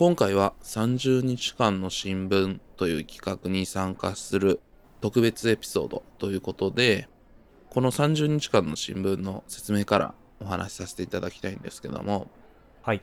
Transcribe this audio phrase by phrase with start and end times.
[0.00, 4.62] 今回は30日間の新聞という企画に参加する
[5.02, 7.06] 特別エピソードということで、
[7.68, 12.30] この30日間の新聞の説明からお話しさせていただきたいんですけども、
[12.80, 13.02] はい。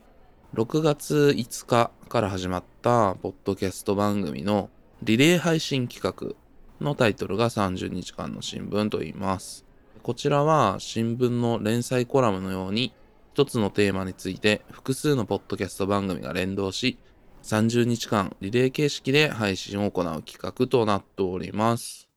[0.55, 4.71] 6月5日から始まったポッドキャスト番組の
[5.04, 6.36] リレー配信企画
[6.84, 9.68] のタイトルが30日間の新聞と言います。
[10.02, 12.91] こちらは新聞の連載コラムのように
[13.38, 16.97] 一つのテーマについて複数のポッドキャスト番組が連動し
[17.43, 22.09] 30日間リレー形式で配信を行う企画となっております。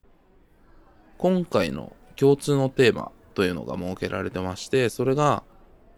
[1.19, 5.43] 今回の共通のテーマというのが設けられてまして、それが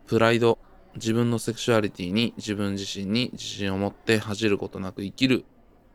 [0.08, 0.60] プライド、
[0.96, 5.46] 自分のセクシュアリティに自分自身に自信を持って恥じることなく生きる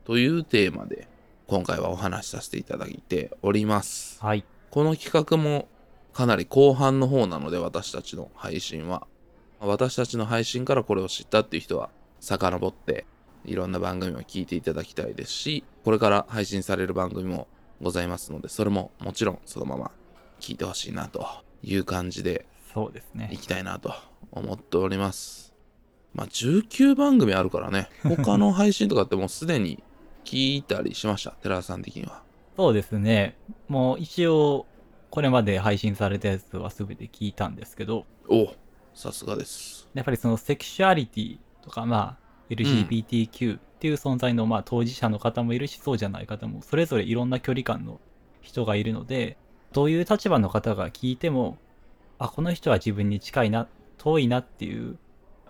[0.06, 1.06] というテーマで
[1.48, 4.25] 今回はお話しさせていただいております。
[4.25, 4.47] はい。
[4.70, 5.69] この企画も
[6.15, 9.06] かなり後半の方なので私たちの配信は。
[9.61, 11.91] 私たちの配信からこれを知ったっていう人は
[12.21, 13.07] 遡って
[13.45, 17.48] いろんな番組を聞いていただきたいですし、これから配信される番組も
[17.81, 19.91] ございますので、それももちろんそのまま
[20.41, 21.27] 聞いてほしいなと
[21.62, 23.41] いう感じでそうですね行。
[23.41, 23.95] きたいなと
[24.31, 25.55] 思っております。
[26.14, 29.83] まあ19番組あるからね、他の配信とかってもうすでに
[30.25, 32.23] 聞いたりしました、 寺田さん的には。
[32.56, 33.36] そうですね。
[33.69, 34.67] もう一応、
[35.11, 38.53] これまで配信されたやつは全て聞いたんですけど、お
[38.94, 39.89] さすがです。
[39.94, 48.00] やっぱりそのセクシュアリティとか、まあ、LGBTQ っていう存在の、まあ、当事者の方もいるし、そうじゃない方も、それぞれいろんな距離感の
[48.41, 49.36] 人がいるので、
[49.72, 51.58] どういう立場の方が聞いても、
[52.19, 54.98] あ、この人は自分に近いな、遠いなっていう、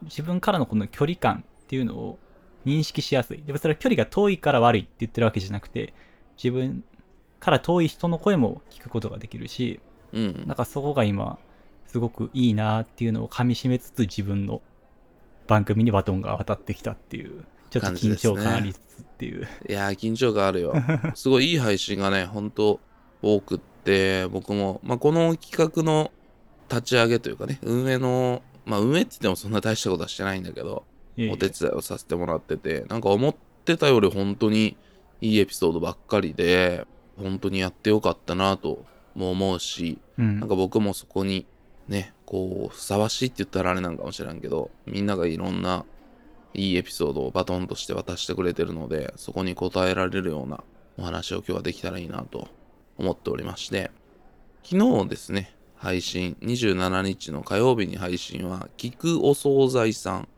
[0.02, 2.18] 自分からのこの距離感っていうのを
[2.66, 3.42] 認識しやすい。
[3.42, 5.94] でもそれは距離が遠いから悪いって言ってるわけじゃなくて、
[6.36, 6.84] 自分
[7.40, 9.80] から遠い人の声も聞くことができるし、
[10.12, 10.56] うんなん。
[10.56, 11.38] かそこが今、
[11.88, 14.60] すごくいいなっていうのを噛み締めつつ自分の
[15.46, 19.48] 番組にバトンが渡ってきたっていう、ちょっと緊張感ありつつっていう。
[19.68, 20.74] いやー、緊張感あるよ。
[21.16, 22.80] すごいいい配信がね、ほんと
[23.22, 26.12] 多くって、僕も、まあ、この企画の
[26.68, 30.84] 立ち上げというかね、運営の、まあ、運営って言ってもそんな大したことはしてないんだけど、
[31.30, 33.34] お手伝いをさせてもらってて、なんか思っ
[33.64, 34.76] てたより本当に
[35.22, 36.86] いいエピソードばっかりで、
[37.16, 38.84] 本当にやってよかったなと
[39.14, 41.46] も思うし、うんなんか僕もそこに
[41.88, 45.84] ね、こう、ふさわしいって言ったらあれなんかもしれんけど、みんながいろんな
[46.54, 50.62] いいエピソードをバトンとして渡してくれてるので、そこに応えられるような
[50.98, 52.48] お話を今日はできたらいいなと
[52.98, 53.90] 思っておりまして、
[54.62, 60.28] 昨日ですね、配信、27日の火曜日に配信は、聞くお惣菜さん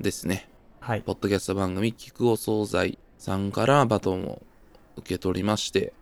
[0.00, 0.48] ですね。
[0.80, 1.02] はい。
[1.02, 4.42] ポッドキャスト番組、聞くお惣菜さんからバトンを
[4.96, 5.92] 受け取りまして、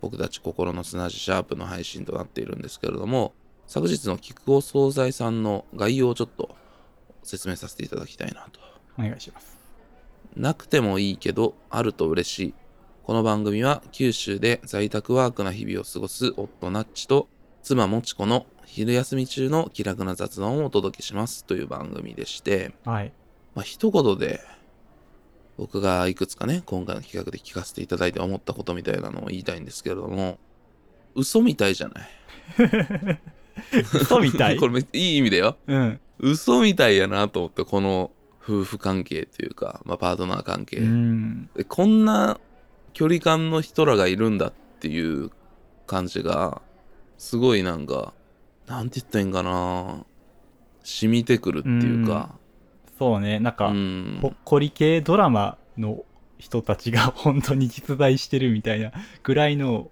[0.00, 3.34] 僕たち心の砂地シャープの配信となっているんですけれども、
[3.72, 6.54] 昨日の聞くお惣菜さんの概要をちょっと
[7.22, 8.60] 説明させていただきたいなと。
[8.98, 9.58] お願いします。
[10.36, 12.54] なくてもいいけど、あると嬉しい。
[13.02, 17.28] この番組は九州で在宅ワークな日々を過ごす夫ナッチと
[17.62, 23.12] 妻もちこの昼休み中の気楽な雑談をお届けしますという番組でして、はい。
[23.54, 24.40] まあ、一言で、
[25.56, 30.38] 僕がいくつかね、今回の企画で聞かせていただいて思ったことみたいなのを言いたいんですけれども、
[31.14, 33.18] 嘘みたいじゃない
[33.94, 34.56] 嘘みたい？
[34.56, 35.56] これめいい意味だよ。
[35.66, 36.00] うん。
[36.18, 38.10] 嘘みたいやなと思って、この
[38.42, 40.78] 夫婦関係というか、まあ、パートナー関係。
[40.78, 41.50] うん。
[41.54, 42.38] でこんな
[42.92, 45.30] 距離感の人らがいるんだっていう
[45.86, 46.60] 感じが、
[47.18, 48.12] すごいなんか、
[48.66, 50.04] なんて言ったらいいんかな
[50.82, 52.34] 染みてくるっていうか、
[52.98, 53.38] そうね。
[53.40, 54.18] なんか、うん。
[54.20, 56.04] ほっこり系ドラマの
[56.38, 58.90] 人たちが本当に実在してるみたいな
[59.22, 59.90] ぐらいの、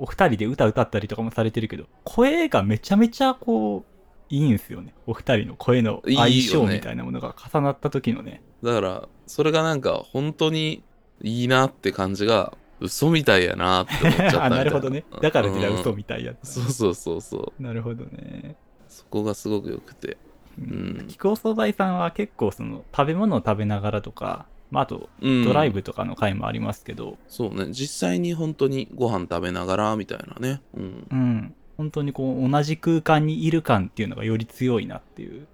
[0.00, 4.94] お二人で歌歌ったりとかもされてるけど、声がめちゃめちゃこう、いいんすよね。
[5.06, 8.42] お二人の声の相性みたいなものが重なった時のね。
[8.62, 10.82] だから、それがなんか本当に
[11.20, 14.44] いいなって感じが、嘘みたいやなって思っちゃったな。
[14.46, 15.04] あ、なるほどね。
[15.20, 16.54] だからってうん嘘みたいやつ。
[16.54, 17.62] そうそうそうそう。
[17.62, 18.56] なるほどね。
[18.88, 20.16] そこがすごく良くて。
[20.58, 21.06] ううんん。
[21.08, 27.72] 菊お惣菜さんは結構その食べ物を食べながらとか、まあ、あとうんドライブとかの回もありますけど、そうね。
[27.72, 30.60] 実際に本当にご飯食べながらみたいなね。
[30.74, 31.14] うんう。
[31.14, 35.46] ん、本当にこう同じ空間にいる感っていうのがより強いなっていう。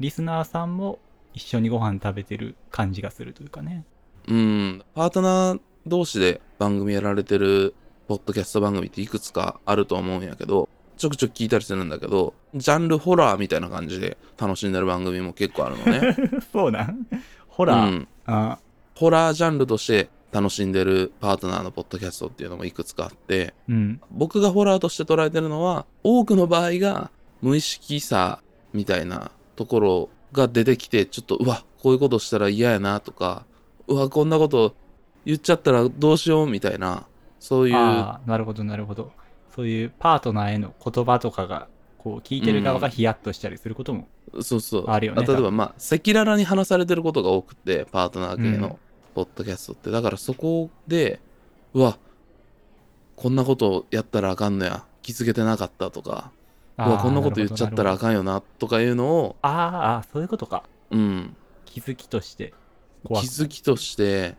[0.00, 0.98] リスナーさんも
[1.34, 3.84] 一緒にご飯食べてる感じがするというかね。
[4.28, 4.82] うん。
[4.94, 7.74] パートナー同士で番組やられてる
[8.08, 16.16] ポッドキャスト番組っていくつかあると思うんやけど、ちょくちょく聞いたりするんだけど、ジャンルホラーみたいな感じで楽しんでる番組も結構あるのね。
[16.52, 17.06] そうなん？
[17.48, 18.08] ホラー、うん。
[18.26, 18.58] あ
[18.94, 24.00] ホラージャンルとして楽しんでるパートナーのポッドキャストっていうのもいくつかあって、うん。
[24.10, 28.40] 僕がホラーとして捉えてるのは、多くの場合が無意識さ
[28.72, 33.44] みたいなところが出てきて、ちょっと、うわ、こういうことしたら嫌やなとか、
[33.86, 34.74] うわ、こんなこと
[35.24, 37.06] 言っちゃったらどうしようみたいな、
[37.38, 39.12] そういう、ああ、なるほど、なるほど。
[39.54, 41.68] そういうパートナーへの言葉とかが、
[42.06, 44.06] こう、聞いてる側がヒヤッとしたりすることも、
[44.40, 44.84] そうそう。
[44.86, 48.78] あるよね例えば、まあ、赤裸々に話されてることが多くて、パートナー系うんの
[49.16, 49.90] ポッドキャストって。
[49.90, 51.18] だからそこで、
[51.74, 51.98] うわ、
[53.16, 54.84] こんなことやったらあかんのや。
[55.02, 56.30] 気づけてなかったとか、
[56.78, 59.52] うわ、こんなこと言っちゃったらあかんよな、とかいうのを、あー
[59.98, 60.62] あー、そういうことか。
[60.92, 62.54] うん、気づきとして
[63.02, 64.36] 気づきとして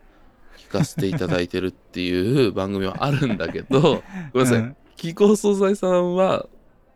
[0.57, 4.59] 聞かせていただいてるっていう番組はあるんだけど、ごめんなさい。
[4.59, 6.47] うん気候さんは、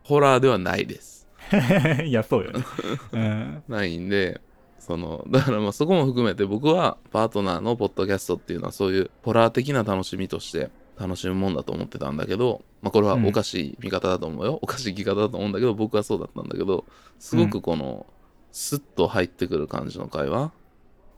[0.03, 1.27] ホラーではないです。
[2.05, 2.63] いや、そうよね。
[3.11, 3.63] うん。
[3.67, 4.41] ないんで、
[4.79, 14.59] その、だからまあそこも含めて僕はパートナーのポッドキャストっていうのはそういうホラー的な楽しみとして楽しむもんだと思ってたんだけど、まあこれはおかしい見方だと思うよ。
[14.61, 16.85] おかしい聞き方だと思うんだけど、僕はそうだったんだけど、
[17.19, 18.05] すごくこの、
[18.51, 20.51] スッと入ってくる感じの会話、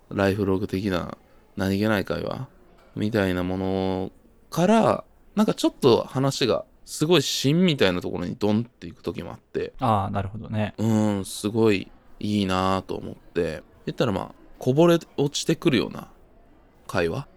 [0.10, 1.18] ライフログ的な
[1.58, 2.48] 何気ない会話
[2.96, 4.12] みたいなもの
[4.50, 5.04] から、
[5.36, 10.74] なんかちょっと話がすごい芯みたいなところにドンっていく時もあって、ああ、なるほどね。
[10.78, 16.10] うん、すごいいいなぁと思って、言ったらまあ、こぼれ落ちてくるような
[16.88, 17.28] 会話？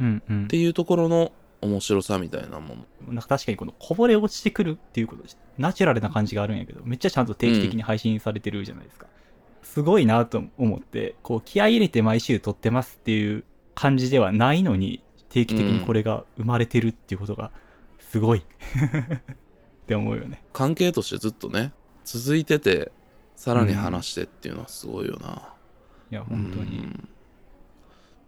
[0.00, 0.46] うんうんっ。
[0.48, 2.76] ていうところの面白さみたいなも
[3.06, 3.12] の。
[3.12, 5.28] なんか確かにこのこぼれ落ちてくるっていうことで
[5.58, 9.06] ナチュラルな感じがあるんやけど、めっちゃちゃんと定期的に配信されてるじゃないですか。
[9.62, 13.44] すごいなと思って、こう気合い入れて毎週撮ってますっていう
[13.74, 17.50] 感じではないのに、定期的にこれが生まれてるっていうことが、
[18.14, 18.38] すごい。
[18.38, 18.44] っ
[19.88, 20.44] て思うよね。
[20.52, 21.72] 関係としてずっとね、
[22.04, 22.92] 続いてて、
[23.34, 25.52] さらに話してっていうのはすごいよな。
[26.12, 26.78] いや、本当に。
[26.78, 27.08] うん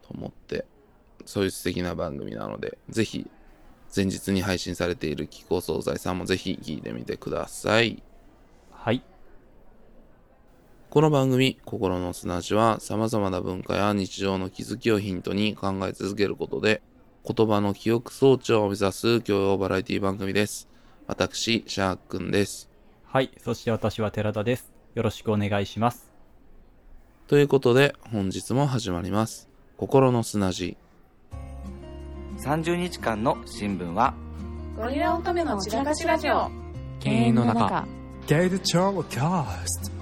[0.02, 0.64] と思って、
[1.24, 3.30] そういう素敵な番組なので、ぜひ、
[3.94, 8.02] 前日に配信されている気候惣菜さんもぜひ聞いてみてください。
[8.72, 9.04] はい。
[10.90, 16.82] この番組、心の砂地は様々な文化や日常の気づきをヒントに考え続けることで、
[17.26, 20.68] 言葉の記憶装置を目指す教養バラエティ番組です。
[21.06, 22.70] 私、シャークンです。
[23.04, 23.30] はい。
[23.42, 24.72] そして私は寺田です。
[24.94, 26.12] よろしくお願いします。
[27.26, 29.48] ということで、本日も始まります。
[29.76, 30.76] 心の砂地。
[32.38, 34.14] 30日間の新聞は
[34.76, 36.50] ゴリラ乙女の散らかしラジオ
[37.00, 37.86] 犬猿の中
[38.26, 39.96] ゲイルチョーキャスト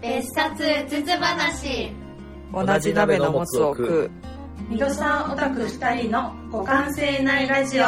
[0.00, 1.92] 別冊うつつ話
[2.52, 4.25] 同じ鍋のもつを食う
[4.68, 7.84] ミドさんオタク2人の互換性ないラジオ。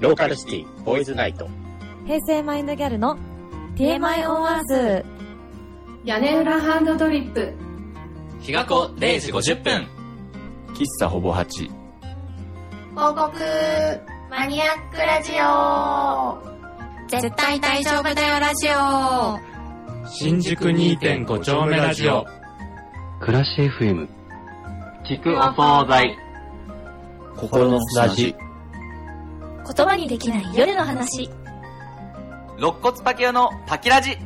[0.00, 1.48] ローカルシティボーイズナイト。
[2.06, 3.16] 平成マインドギャルの
[3.76, 5.04] TMI オンアース
[6.04, 7.52] 屋根裏ハンドドリップ。
[8.40, 9.86] 日が子0時50分。
[10.74, 11.74] 喫茶ほぼ8広
[12.94, 13.32] 告
[14.30, 16.50] マニアックラジオ。
[17.08, 20.08] 絶対大丈夫だよラジオ。
[20.08, 22.26] 新宿2.5丁目ラジオ。
[23.20, 24.19] 暮らし FM
[25.10, 26.16] 聞くお惣菜
[27.36, 28.32] 心の砂地。
[28.32, 31.28] 言葉にできない夜の話
[32.58, 34.16] 肋骨パキオのパキラジ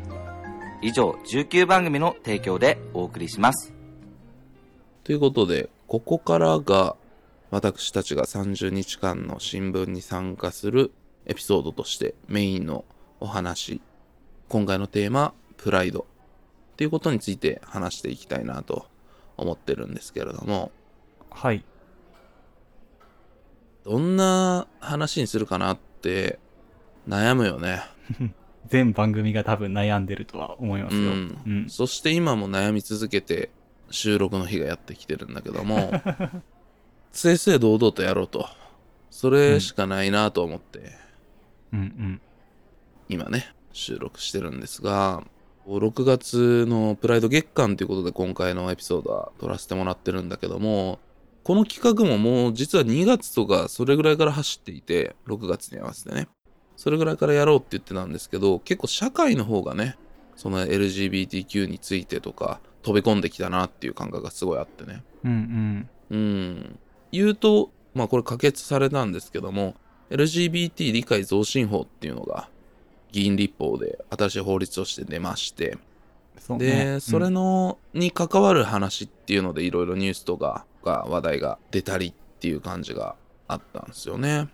[0.82, 3.72] 以上19番組の提供でお送りします
[5.04, 6.96] ということで、ここからが、
[7.50, 10.92] 私たちが30日間の新聞に参加する
[11.25, 12.84] エピソードとしてメインの
[13.20, 13.81] お話。
[14.50, 16.00] 今回のテーマ、プライド。
[16.75, 18.86] っていうことについて話していきたいなと
[19.36, 20.70] 思ってるんですけれども、
[21.31, 21.64] はい。
[23.84, 26.38] どんな話にするかなって
[27.08, 27.82] 悩むよね。
[28.69, 31.03] 全番組が多分悩んでるとは思いますよ。
[31.03, 31.69] うんうん。
[31.69, 33.50] そして今も悩み続けて
[33.91, 35.93] 収録の日がやってきてるんだけども、
[37.12, 38.48] 正々堂々とやろうと。
[39.10, 40.93] それしかないなと思って、
[41.72, 42.20] うんうん。
[43.08, 45.22] 今ね、収録してるんですが、
[45.67, 50.99] 6月のプライド月間ということで今回のエピソードは撮らせてもらってるんだけども、
[51.43, 56.29] この企画ももう実は2月とかそれぐらいから走っていて、6月に合わせてね。
[56.77, 59.97] それぐらいからやろうって言ってたんですけど、結構社会の方がね、
[60.37, 65.03] その LGBTQ についてとか飛び込んできたなっていう感覚がすごいあってね。
[65.25, 66.17] うんうん。
[66.17, 66.79] うん。
[67.13, 69.77] 言うと、まあこれ可決されたんですけども、
[70.11, 72.49] LGBT 理解増進法っていうのが
[73.15, 75.79] 議員立法で新しい法律として出まして、
[76.41, 76.67] そうね。
[76.67, 83.15] で、それの、に関わる話っていうのでいろいろニュースとかが話題が出たりっていう感じが
[83.47, 84.49] あったんですよね。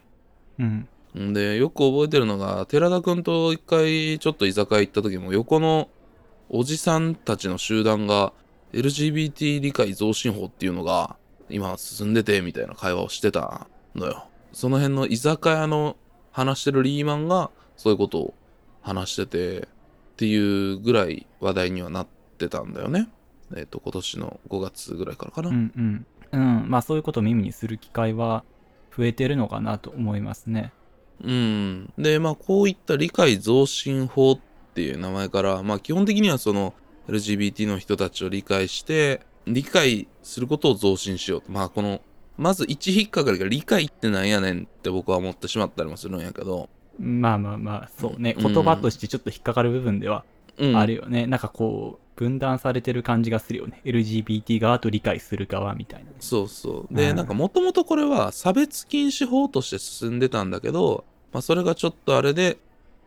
[0.59, 0.89] うん。
[1.19, 5.89] んで、よく覚えてるのが、寺田くんと一回ちょっと居酒屋行った時も横の
[6.51, 8.35] おじさんたちの集団が
[8.75, 11.17] LGBT 理解増進法っていうのが
[11.49, 14.27] 今進んでてみたいな会話をしてたのよ。
[14.53, 15.97] その辺の居酒屋の
[16.31, 18.35] 話してるリーマンがそういうことを
[18.83, 19.67] 話しててっ
[20.17, 22.07] ていうぐらい話題にはなっ
[22.39, 23.09] てたんだよね。
[23.57, 25.49] えっ、と、今年の5月ぐらいからかな。
[25.49, 26.07] うんうん。
[26.33, 26.65] うん。
[26.69, 28.45] まあそういうことを耳にする機会は
[28.97, 30.73] 増えてるのかなと思いますね。
[31.23, 31.93] うん。
[31.99, 34.39] で、まあ、こういった理解増進法っ
[34.75, 36.75] ていう名前から、まあ、基本的にはその
[37.09, 41.51] LGBT の人たちを理解して、理解することを増進しようと。
[41.51, 42.01] まあ、この、
[42.37, 46.71] まず一引っかかりが理解ってなんやねんって僕は思ってしまったりもするんやけど、
[47.01, 48.35] まあまあまあ、そうね。
[48.39, 50.25] うん言葉としてちょっと引っかかる部分では
[50.59, 50.77] うん。
[50.77, 51.27] あるよね。
[51.27, 53.81] なんかこう、分断されてる感じがするよね。
[53.85, 56.11] LGBT 側と理解する側みたいな。
[56.21, 56.95] そうそう。
[56.95, 62.59] で、うんなんかもともとこれは差別禁止法として進んでたんだけど、まあそれがちょっとあれで、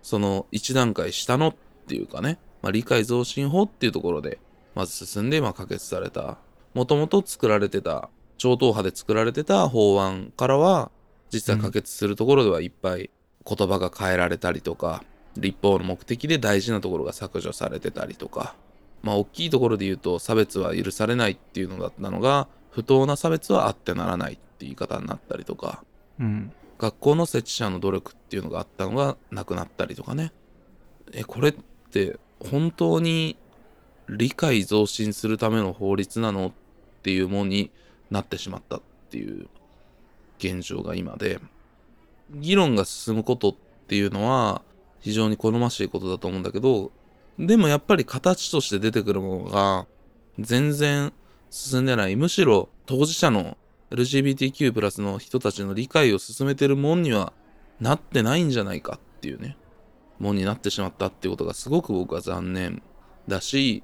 [0.02, 1.56] その一段階下のっ
[1.88, 4.40] ていうかね、まあ理解増進法っていうところで、
[4.74, 6.38] まず進んで、まあ可決された。
[6.74, 8.10] もともと作られてた、
[8.40, 10.90] 超党派で作られてた法案からは、
[11.32, 13.12] 実際可決するところではいっぱい
[13.46, 15.04] 言葉が変えられたりとか、
[15.38, 18.56] 立法の目的で大事なところが削除されてたりとか、
[19.02, 25.84] まあ大きいところで言うと差別は許されないっていうのだったのが、不当な差別はあってならないって言い方になったりとか、
[26.20, 26.52] うん。
[26.80, 30.32] 学校の設置者の努力っていうのがあったのがなくなったりとかね。
[31.12, 31.54] え、これっ
[31.92, 33.38] て本当に
[34.10, 36.52] 理解増進するための法律なのっ
[37.04, 37.72] ていうものに
[38.10, 39.48] なってしまったっていう
[40.40, 41.40] 現状が今で、
[42.30, 43.56] 議論が進むことっ
[43.88, 44.62] ていうのは
[45.00, 46.92] 非常に好ましいことだと思うんだけど、
[47.38, 49.88] でもやっぱり形として出てくるものが
[50.39, 51.13] 全然
[51.50, 52.15] 進んでない。
[52.15, 53.58] むしろ当事者の
[53.92, 57.34] LGBTQ+ プラスの人たちの理解を進めてるもんには
[57.80, 59.58] なってないんじゃないかっていうね、
[60.20, 62.82] もんになってしまったっていうことがすごく僕は残念
[63.27, 63.84] だし、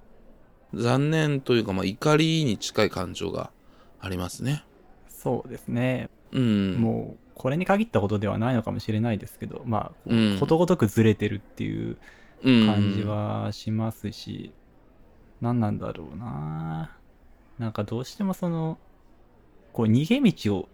[0.74, 3.52] 残念というかまあ怒りに近い感情が
[4.00, 4.64] ありますね。
[5.10, 6.10] そうですね。
[6.32, 6.76] うん。
[6.76, 11.98] もう、これに限ったことではないのかもしれないですけど、まあ、ことごとくずれてるっていう
[12.44, 14.52] うん感じはしますし、
[15.40, 16.92] 何なんだろうな
[17.58, 18.78] なんかどうしてもその、
[19.72, 20.70] こう逃げ道を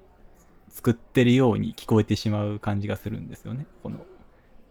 [0.70, 3.68] 作ってるように聞こえてしまう感じがするんですよね。
[3.84, 4.00] この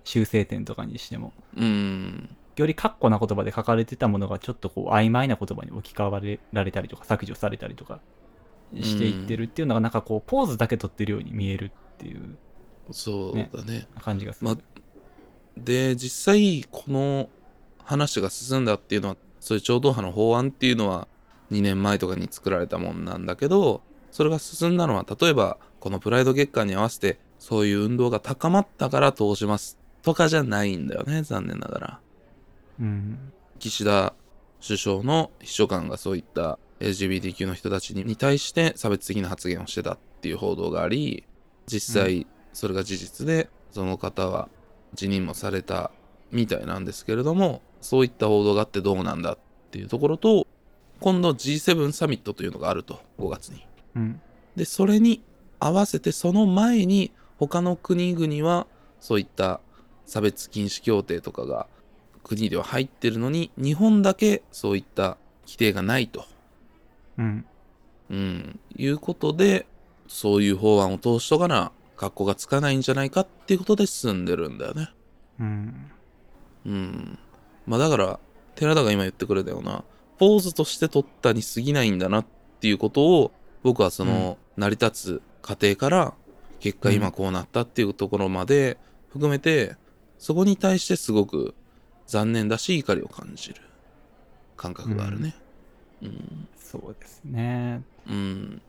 [0.03, 1.33] 修正点とかにしても。
[1.57, 2.37] うん。
[2.57, 8.01] より確固な言葉で書かれてたものがちょっとこう曖昧な言葉に置き換われられたりとか削除されたりとか
[8.75, 12.37] していってるっていうのがなんかこうポーズだけ取ってるように見えるっていう
[12.91, 13.87] そうだね。
[14.01, 14.51] 感じがする。
[14.51, 14.59] ま
[15.57, 17.29] で、実際、この
[17.83, 21.07] 話が進んだっていうのは、そういう超党派の法案っていうのは
[21.51, 32.01] 2年前とかに作られたもんなんだけど、それが進んだのは、例えば、このプライド月間に合わせて、そういう運動が高まったから通しますとかじゃないんだよね、残念ながら。
[32.81, 33.33] うん。
[33.59, 34.15] 岸田
[34.67, 41.25] 首相の秘書官がそういった LGBTQ の人たちにに対して差別的な発言をしてたっていう報道があり、
[41.67, 44.49] 実際それが事実で、その方は
[44.95, 45.91] 辞任もされた
[46.31, 49.39] みたいなんですけれども、そういった報道があってどうなんだっ
[49.71, 50.47] ていうところと、
[51.01, 53.67] 今度 G7 サミットというのがあると、5月に。
[53.97, 54.21] うん。
[54.57, 55.23] で、それに
[55.59, 58.67] 合わせてその前に他の国々は
[59.01, 59.61] そういった
[60.07, 61.67] 差別禁止協定とかが
[62.23, 65.17] 国では入ってるのに日本だけそういった
[65.47, 66.25] 規定がないと、
[67.19, 67.47] うん。
[68.11, 69.67] うん、いうことで
[70.07, 74.91] そういう法案を通しとかな格好がつかないんじゃないかっていうことで進んでるんだよね。
[75.41, 75.91] うん。
[76.67, 77.19] うん。
[77.67, 78.19] まあだから
[78.55, 79.85] 寺田が今言ってくれたような
[80.19, 82.27] ポーズとして取ったに過ぎないんだなっ
[82.61, 83.33] ていうことを
[83.63, 86.15] 僕はその成り立つ過程から
[86.61, 88.79] 結果今こうなったっていうところまで
[89.11, 89.77] 含めて
[90.19, 91.55] そこに対してすごく
[92.07, 93.61] 残念だし怒りを感じる
[94.57, 95.35] 感覚があるね。
[96.03, 96.49] うん。
[96.57, 97.83] そうですね。
[98.09, 98.63] うん。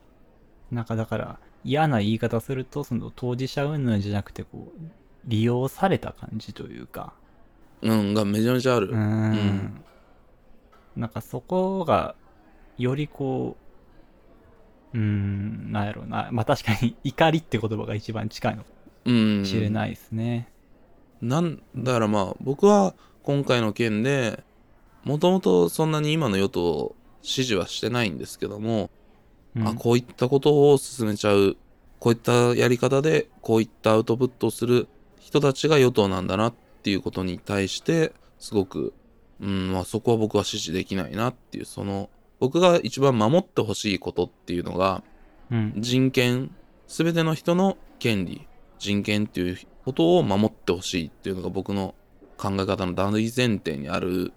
[0.72, 4.82] なんかだから嫌な言い方すると、その当事者云々じゃなくて、こう、
[5.26, 7.14] 利用された感じというか、
[7.82, 8.88] うん、がめちゃめちゃある。
[8.88, 9.84] うーん。
[10.96, 12.16] なんかそこが、
[12.78, 13.58] よりこ
[14.94, 16.30] う、うーん、なんやろうな。
[16.32, 18.70] まあ確かに怒りって言葉が一番近いのか
[19.06, 19.40] うん。
[19.40, 20.48] もしれないですね。
[21.22, 22.94] なんだからまあ僕は
[23.24, 24.44] 今回の件で
[25.04, 28.90] もともとそんなに今の与党を支持はしてないんですけども、
[29.56, 31.58] うんあこういったことを進めちゃう
[32.00, 34.88] こういったやり方でこういったアウトプットをする
[35.20, 38.94] 人たちが与党なんだなっていうことに対してすごく、
[39.40, 42.10] うんまあ、そこは僕は支持できないなっていうその
[42.40, 45.04] 僕が一番守ってほしいことっていうのが
[45.52, 45.74] うん。
[45.78, 46.52] 人権
[46.88, 48.48] 全ての人の権利
[48.78, 51.96] 人権っていうことを守ってほしいっていうのが僕の
[52.38, 54.34] 考え方の大前提にある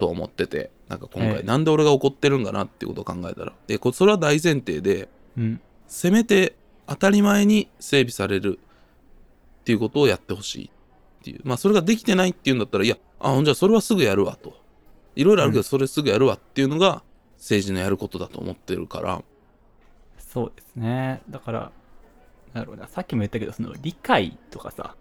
[0.00, 5.60] と思っててなんか今ええ回なんで俺が怒ってるんかなっていうことを考えたらでこそれは大前提でうん。
[5.86, 6.54] せめて
[6.86, 8.58] 当たり前に整備される
[9.60, 10.70] っていうことをやってほしい
[11.20, 14.54] っていうまあそれができてないっていうんだったらいやあほんじゃそれはすぐやるわと
[15.16, 17.02] いろいろあるけどそれすぐやるわっていうのが
[17.40, 19.22] 政治のやることだと思ってるから。
[20.18, 21.22] そうですね。
[21.28, 21.72] だから、
[22.52, 22.88] なるほどな。
[22.88, 24.94] さっきも言ったけど、その理解とかさ、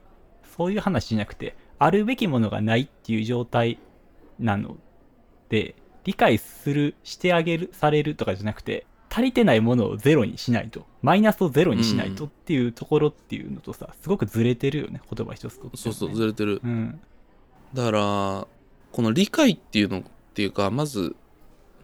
[0.58, 3.78] そういう話じゃなくて、あるべきものがないっていう状態
[4.40, 4.89] なので、
[6.04, 15.82] 理解する、してあげる、されるとかじゃなくて、足りてないものをゼロにしないと、マイナスをゼロにしないとっていうところっていうのとさ、すごくずれてるよね、言葉一つとって、ね。
[15.82, 16.62] そうそう、ずれてる。
[16.64, 17.00] うん。
[17.74, 18.48] だから、
[18.92, 20.04] この理解っていうのっ
[20.34, 21.16] ていうか、まず、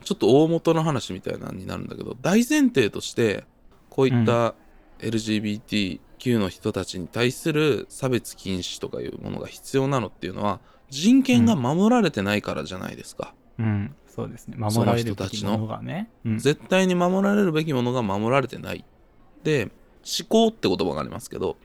[0.03, 3.43] ちょっと大元の話みたいなのになるんだけど、大前提として、
[3.89, 4.53] こういった
[4.99, 13.33] LGBTQ の人たちに対する差別禁止とかいうものが必要なのっていうのは、人権が守られてないからじゃないですか。
[13.33, 13.44] うん、
[14.07, 14.55] そうですね。
[14.57, 16.09] 守られるべきも人たちののがね。
[16.25, 18.85] うん、絶対に守られるべきものが守られてない。
[19.43, 19.71] で、
[20.05, 21.57] 思考って言葉がありますけど、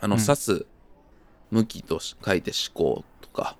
[0.00, 0.66] あの、うん指す、
[1.50, 3.56] 向きとし書いて思考とか、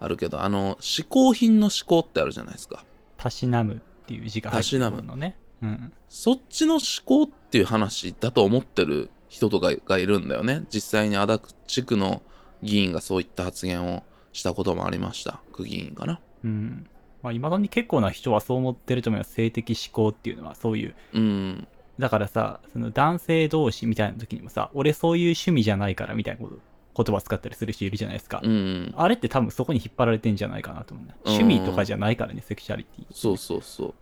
[0.00, 2.84] あるけど、あの、嗜好品の思考ってあるじゃないですか。
[3.16, 5.36] たしなむっていう字が入ってるたしなむのね。
[5.62, 5.92] うん。
[6.08, 10.64] そっちの思考っていう話だと思ってる人とかがいるんだよね。
[10.72, 12.22] 実際に足立地区の
[12.62, 15.40] 議員がそういった発言をしたこともありました。
[15.52, 16.20] 区議員かな。
[16.44, 16.86] うん。
[17.22, 19.32] まあ、未だに結構な人はそう思ってると思います。
[19.32, 20.94] 性的思考っていうのは、そういう。
[21.14, 21.68] うん。
[21.98, 28.40] だからさ、その男性同士みたいな時にもさ、俺そういう趣味じゃないからみたいなこと言葉使ったりする人いるじゃないですか。
[28.42, 28.94] うん。
[28.96, 31.14] あれって多分そこに引っ張られてんじゃないかなと思うね。
[31.24, 33.06] うん趣味とかじゃないからね、セクシャリティ。
[33.12, 33.94] そうそうそう。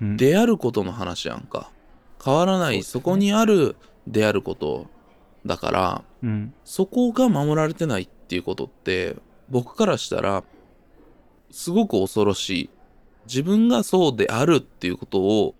[0.00, 1.70] うんであることの話やんか。
[2.22, 4.86] 変わらない、そ,、こにあるであること
[5.44, 6.54] だから、うん。
[6.64, 9.16] そこが守られてないっていうことって、
[9.48, 10.42] 僕からしたら、
[11.50, 12.70] すごく恐ろしい。
[13.26, 15.54] 自分がそうであるっていうことを、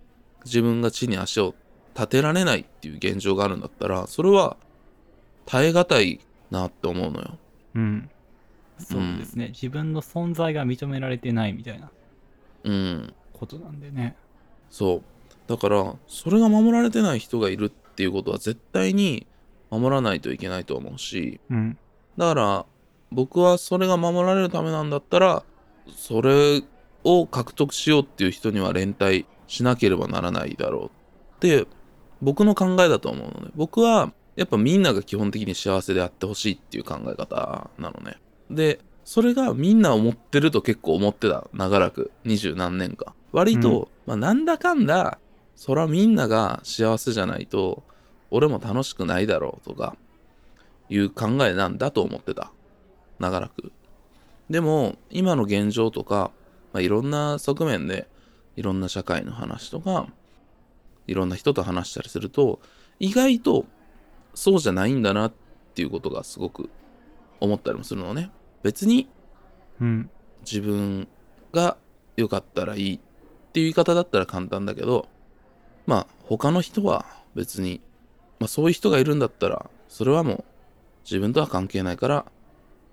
[0.45, 1.55] 自分が地に足を
[1.95, 4.57] 立てられないっていう現状があるんだったら、それは
[5.47, 7.39] 耐え難いなって思うのよ。
[7.75, 8.11] うん。
[8.79, 11.91] そうですね、自分の存在が認められてないみたいな
[12.65, 13.15] うん。
[13.33, 14.17] ことなんでね。
[14.71, 15.03] そう。
[15.47, 19.27] だから、それが守られてない人がいるっていうことは絶対に
[19.71, 21.79] 守らないといけないと思うし、うん。
[22.19, 22.67] だから、
[23.11, 25.43] 僕はそれが守られるためなんだったら、
[25.95, 26.63] それ
[27.05, 31.67] を獲得しようっていう人には連帯しなければならないだろうって、
[32.21, 33.53] 僕の考えだと思うのね。
[33.55, 38.19] 僕は、やっぱみんなが基本的に幸せであってほしいっていう考え方なのね。
[38.51, 41.49] で、それがみんな思ってると結構思ってた。
[41.53, 42.11] 長らく。
[42.25, 43.15] 二十何年間。
[43.33, 45.19] 割と、まあなんだかんだ、
[45.55, 47.83] そらみんなが幸せじゃないと、
[48.31, 49.97] 俺も楽しくないだろうとか、
[50.89, 52.53] いう考えなんだと思ってた。
[53.19, 53.73] 長らく。
[54.51, 56.31] でも、今の現状とか、
[56.73, 58.09] まあ、いろんな側面で、
[58.57, 60.09] いろんな社会の話とか、
[61.07, 62.61] いろんな人と話したりすると、
[62.99, 63.67] 意外と
[64.35, 65.33] そうじゃないんだなっ
[65.75, 66.71] ていうことがすごく
[67.41, 68.31] 思ったりもするのね。
[68.63, 69.09] 別に
[69.81, 70.11] うん。
[70.41, 71.09] 自分
[71.53, 71.77] が
[72.17, 72.99] 良かったらいいっ
[73.53, 75.09] ていう言い方だったら簡単だけど、
[75.87, 77.05] まあ他の人は
[77.35, 77.81] 別に、
[78.39, 80.45] まあそういう人がいるんだったら、それはもう
[81.05, 82.27] 自分とは関係ないから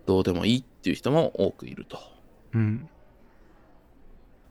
[0.06, 1.98] どうでもいいっていう人も多くいると。
[2.54, 2.90] うん。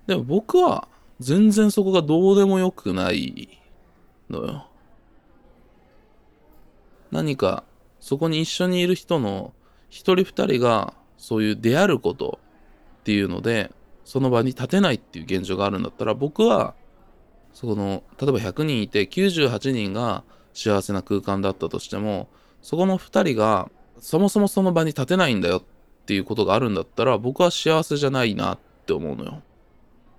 [0.07, 0.89] でも僕は
[1.21, 3.61] 全然そこがどうでもよくない
[4.31, 4.67] のよ。
[7.11, 7.65] 何か
[8.01, 9.53] そこに一緒にいる人の
[9.91, 12.41] 一人二人がそういう出会ること
[13.01, 13.71] っていうので
[14.07, 16.75] その場に立てないっていう現状があるんだったら僕は
[17.53, 22.31] そこの例えば100人いて98人が幸せな空間だったとしても
[22.63, 25.63] そこの2人がそもそもその場に立てないんだよっ
[26.05, 29.43] ていうことがあるんだったら僕は幸せじゃないなって思うのよ。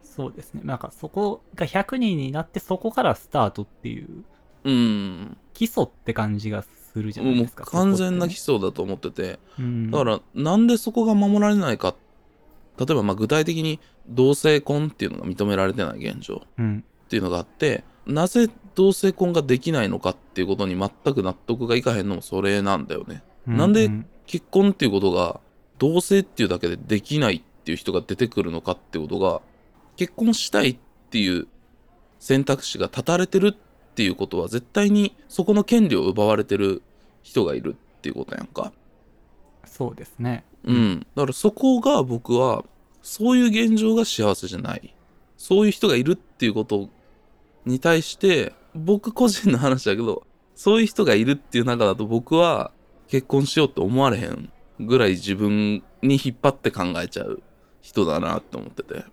[0.04, 0.62] そうですね。
[0.64, 4.24] なんかそこが100人になってそこからスタートっていう
[4.64, 5.38] うん。
[5.54, 7.66] 基礎って感じがするじゃないもうですか。
[7.66, 8.56] 完全な基礎。
[8.56, 9.40] 礎だと思ってて。
[9.60, 11.96] うん、だからなんでそこが守られないか。
[12.78, 16.84] 例えばまあ具体的に同性婚っていうのが認められてない現状うん。
[17.06, 23.24] っていうのがあって、なぜ同性婚ができないのかっていうことに全く納得がいかへんのもそれなんだよね。
[23.46, 25.42] なんでうん結婚っていうことが
[25.84, 29.42] 同性っていうだけでできないっていう人が出てくるのかってことが
[29.98, 30.78] 結婚したいっ
[31.10, 31.46] ていう
[32.20, 36.84] 選択肢が断たれてるっていうことは絶対にそこの権利を奪われてる
[37.22, 38.72] 人がいるっていうことやんか。
[39.66, 40.46] そうですね。
[40.64, 41.00] うん。
[41.16, 42.64] だからそこが僕は
[43.02, 44.96] そういう現状が幸せじゃない。
[45.36, 46.88] そういう人がいるっていうこと
[47.66, 50.24] に対して僕個人の話だけど
[50.56, 52.72] そういう人がいるっていう中だと僕は
[53.10, 57.42] 結婚しようって思われへんぐらい自分に引っ張って考えちゃう
[57.82, 59.06] 人だなって思ってて。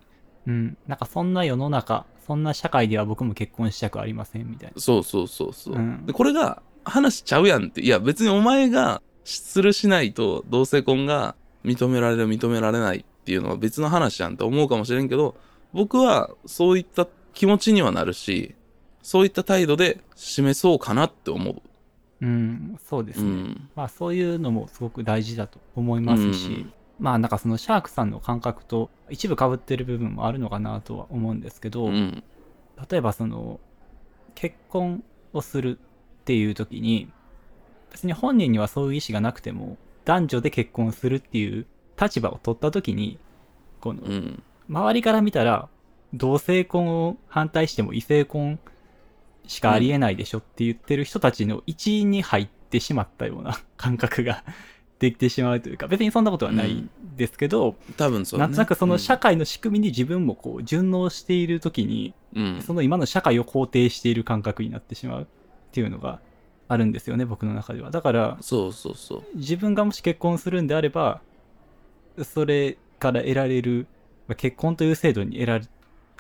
[0.47, 0.79] うん。
[0.87, 4.81] なんかそんな世の中、そんな社会では僕も結婚したくありませんみたいな。
[4.81, 5.75] そうそうそうそう。
[5.75, 7.81] うんでこれが話しちゃうやんって。
[7.81, 15.37] いや別にお前がするしないと同性婚が認められる認められないっていうのは別の話やんって思うかもしれんけど
[15.73, 18.55] 僕はそういった気持ちにはなるし、
[19.03, 21.63] そういった態度で示そうかなって思う。
[22.21, 23.29] うん、そうですね。
[23.29, 23.69] うん。
[23.75, 32.23] まあそういうのもすごく大事だと思いますし、うんまあなんかそのシャークさんの感覚と一部被ってる部分もあるのかなとは思うんですけど、うん。
[32.91, 33.59] 例えばその
[34.35, 35.03] 結婚
[35.33, 37.11] をするっていう時に
[37.91, 41.67] 別に本人にはそういう意思がなくても男女で結婚するっていう
[42.01, 43.19] 立場を取った時に
[43.81, 44.43] このうん。
[44.69, 45.69] 周りから見たら
[46.13, 48.59] 同性婚を反対しても異性婚
[49.47, 54.45] しかありえないでしょって言ってる人たちの一員に入ってしまったような 感覚が
[54.99, 58.49] できてしまうというか別にそんなことはないんですけど、多分そうだね。
[58.49, 62.63] なんとなくその社会の仕組みに自分もこう順応している時に、うん。
[62.63, 65.27] その今の社会を肯定している感覚になってしまうっ
[65.73, 66.21] ていうのが
[66.69, 69.23] あるんですよね僕の中ではだからそうそうそう。
[69.35, 71.21] 自分がもし結婚するんであれば
[72.23, 73.87] それから得られる
[74.29, 75.65] まあ結婚という制度に得られ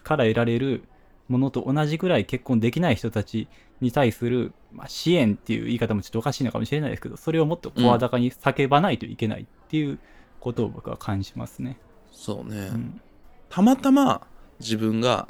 [0.02, 0.84] から得られる
[1.30, 3.48] ものと同じぐらい結婚できない人たち
[3.80, 9.98] に対する、まあ、支援っていう言い方もちょっとおかしいのかもしれないですけどそれをもっと声高に叫ばないといけないっていう
[10.40, 11.78] ことを僕は感じますね。
[12.10, 12.70] そうね。
[12.72, 13.00] うん
[13.48, 14.26] たまたま
[14.60, 15.26] 自分が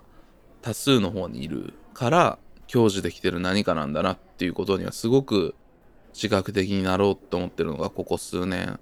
[0.61, 5.55] 多数の方にいるから享受できてる何かなんだなっていうことにはすごく
[6.13, 8.79] 自覚的になろうって思ってるのがここ数年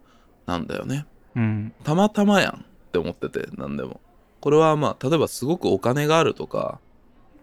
[0.47, 1.07] なんだよね。
[1.37, 4.01] うんたまたまやんって思ってて何でも。
[4.41, 6.81] これはまあ例えばすごくお金があるとか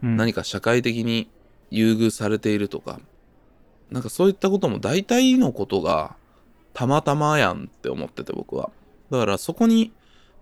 [0.02, 0.16] うん。
[0.16, 1.28] 何か社会的に
[1.70, 3.00] 優遇されているとか。
[3.90, 6.16] なんかそういったことも大体のことが
[6.74, 8.70] たまたまやんって思ってて僕は。
[9.10, 9.92] だからそこに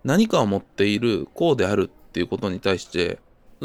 [0.03, 3.19] 何かを持っているこうであるっていうことに対して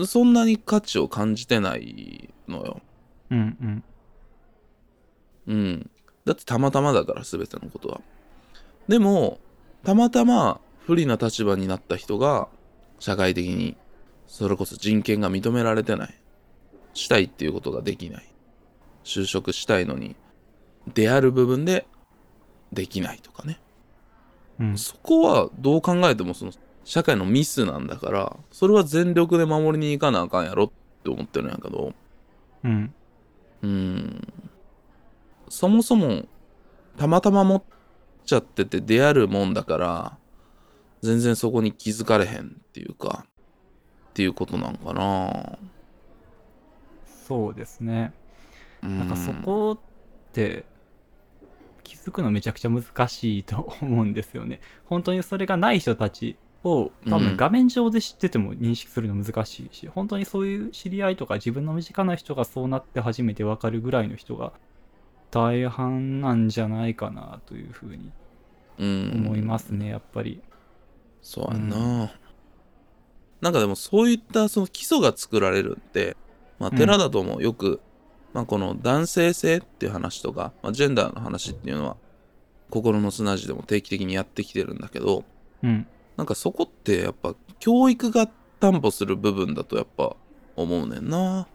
[0.06, 2.80] そんなに価値を感じてないのよ。
[3.30, 3.84] うんうん。
[5.46, 5.90] うん。
[6.24, 8.00] だってたまたまだから全てのことは。
[8.88, 9.38] でも
[9.84, 12.48] たまたま不利な立場になった人が
[12.98, 13.76] 社会的に
[14.30, 16.14] それこそ人権が認められてない。
[16.94, 18.24] したいっていうことができない。
[19.04, 20.14] 就職したいのに
[20.94, 21.84] である部分で
[22.72, 23.60] できないとかね。
[24.60, 24.78] うん。
[24.78, 26.52] そこはどう考えてもその
[26.84, 30.70] 社会のミスなんだからそれは全力で守りに行かなあかんやろっ
[31.02, 31.92] て思ってるんやけど。
[32.62, 32.94] うん。
[33.62, 34.32] うん。
[35.48, 36.24] そもそも
[36.96, 37.62] たまたま持っ
[38.24, 40.18] ちゃってて出会るもんだから
[41.02, 43.26] 全然そこに気づかれへんっていうか
[44.10, 45.58] っていうことなんかな
[47.04, 48.12] そうですね。
[48.82, 50.64] うんなんかそこって
[51.84, 54.60] 気づくのめちゃくちゃ難しいと思うんですよね。
[54.84, 64.52] 本当にそれがない人たちを多うん分画面上で知ってても認識するの難しいし、本当にそういう知り合いとか自分の身近な人がそうなって初めてわかるぐらいの人が
[65.30, 68.12] 大半なんじゃないかなというふうに
[68.78, 70.42] うん思いますね、やっぱり。
[71.22, 72.10] そうやんな、
[73.40, 76.16] なんかでもそういったその基礎が作られるって
[76.58, 77.80] まあうん寺だともよく、
[78.34, 81.96] まあこの男性性っていう話とか、まあ、ジェンダーの話っていうのは
[82.68, 85.24] 心の砂地でも定期的にやってきてるんだけど
[85.62, 85.86] うん。
[86.16, 88.28] なんかそこってやっぱ教育が
[88.60, 90.14] 担保する部分だとやっぱ
[90.54, 91.48] 思うねんな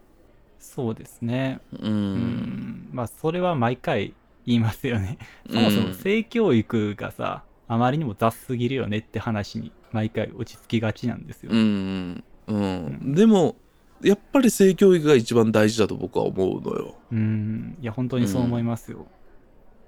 [0.58, 1.60] そうですね。
[1.80, 2.88] うんうん。
[2.92, 5.18] まあそれは毎回言いますよね。
[5.48, 11.50] そもそも性教育がさ、あまりにも雑すぎるよねって話に毎回落ち着きがちなんですよ。
[11.52, 13.56] うんうん、うん、でも
[14.02, 16.94] やっぱり性教育が一番大事だと僕は思うのよ。
[17.10, 17.78] うん。
[17.80, 19.06] いや、本当にそう思いますよ。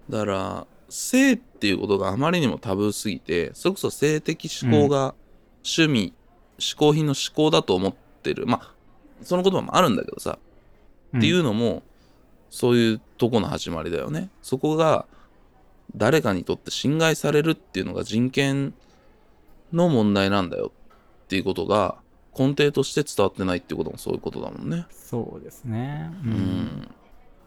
[0.08, 5.14] だから性っていうことがあまりにもタブーすぎてそれこそ性的思考が
[5.62, 6.14] 趣味、
[6.58, 8.46] 嗜好品の思考だと思ってる。
[8.46, 8.74] まあ
[9.22, 10.38] その言葉もあるんだけどさ、
[11.16, 11.82] っていうのも
[12.48, 14.30] そういうとこの始まりだよね。
[14.40, 15.04] そこが
[15.94, 18.72] 誰かにとって侵害されるっていうのが人権
[19.72, 20.72] の問題なんだよ
[21.24, 21.96] っていうことが
[22.38, 24.86] 根底として伝わってないっていうこともそういうことだもんね。
[24.90, 26.10] そうですね。
[26.24, 26.26] う。
[26.26, 26.94] うんん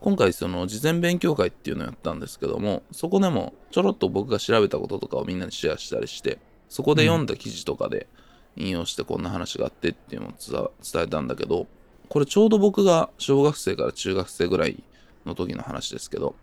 [0.02, 8.08] 今回その事前勉強会っていうのをやったんですけどもそこでもちょろっと僕が調べたこととかをみんなにシェアしたりしてそこで読んだ記事とかで
[8.56, 11.68] 引用してこんな話があってっていうのを伝えたんだけど
[12.10, 14.84] これちょうど僕が小学生から中学生ぐらい
[15.26, 16.36] の時の話ですけど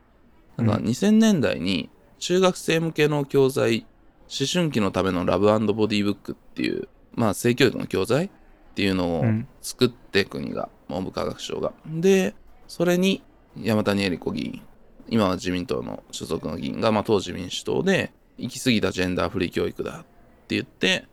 [0.57, 3.87] なんかうん2000年代に中学生向けの教材
[4.31, 8.31] 思春期のためのラブボディブックっていうまあ性教育の教材っ
[8.75, 9.49] ていうのをうん。
[9.61, 11.73] 作って国が文部科学省が。
[11.87, 12.35] で
[12.69, 13.23] それに
[13.61, 14.63] 山谷恵理子議員
[15.09, 20.05] 今は自民党の所属の議員が、まあ、当時民主党で行き過ぎたジェンダーフリー教育だっ
[20.47, 21.07] て言って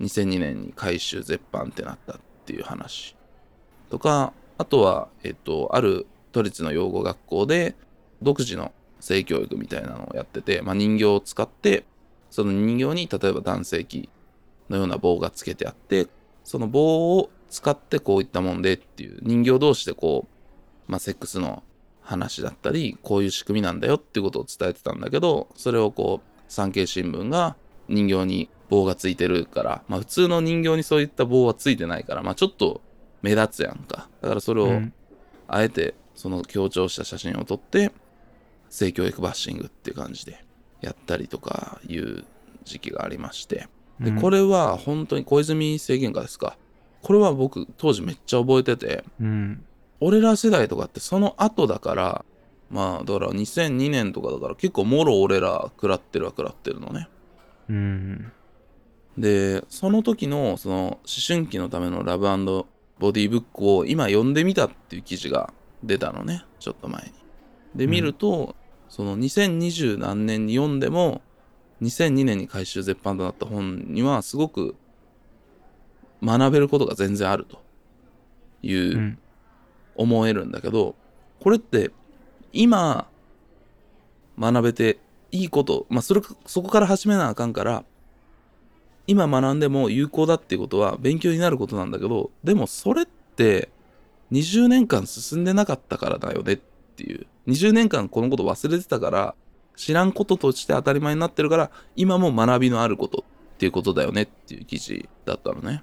[0.00, 3.16] 2002年に回収絶版ってなったっていう話
[3.88, 7.74] とかあとは、えっと、ある都立の養護学校で
[8.20, 11.84] 独自の性教育みたいなのをやってて、まあ、人形を使って
[12.30, 14.08] その人形に例えば男性器
[14.68, 16.08] のような棒がつけてあって
[16.44, 20.28] その棒を使ってこういったもんでっていう人形同士でこ
[20.88, 21.62] う、まあ、セックスの
[22.02, 27.56] 話だったりこういう仕組みなんだよっていうことを伝えてたんだけどそれをこう産経新聞が
[27.88, 32.80] 人形に棒がついてるから、まあ、普通の人形にそういった棒はついてないから、まあ、ちょっと
[33.22, 34.08] 目立つやんか。
[34.22, 34.92] だからそれをうん。
[35.52, 37.90] あえてその強調した写真を撮って
[38.68, 40.44] 性教育バッシングっていう感じで
[40.80, 42.24] やったりとかいう
[42.64, 43.68] 時期がありまして。
[44.00, 44.20] でうん。
[44.20, 46.56] これは本当に小泉政権下ですか。
[47.02, 49.04] これは僕当時めっちゃ覚えてて。
[49.20, 49.64] うん。
[50.00, 52.24] 俺ら世代とかってその後だから
[52.70, 57.08] まあだから2002年とかだから結構もろ俺ら食らってるは食らってるのね。
[57.68, 58.32] うん。
[59.18, 62.26] でその時のその思春期のためのラブ
[62.98, 66.44] ボディブックを今読んでみたっていう記事が出たのね。
[66.58, 67.12] ちょっと前に。
[67.74, 68.54] で見ると、
[68.90, 71.22] その2020何年に読んでも
[71.80, 74.76] 2002年に回収絶版となった本にはすごく
[76.22, 77.62] 学べることが全然あると
[78.62, 79.18] いううん。
[80.00, 80.94] 思えるんだけど、
[81.40, 81.90] これって
[82.52, 83.06] 今
[84.38, 84.98] 学べて
[85.30, 87.84] いいこと、まあそれか、そこから始めなあかんから、
[89.06, 93.68] 今学んでも有効だっていうことは勉強になることなんだけど、でもそれって
[94.32, 96.56] 20年間進んでなかったからだよねっ
[97.00, 97.26] ていう。
[97.48, 99.34] 20年間このこと忘れてたから、
[99.76, 105.82] 知らんこととして当たり前になってるから、今も学びのあることっていうことだよねっていう記事だったのね。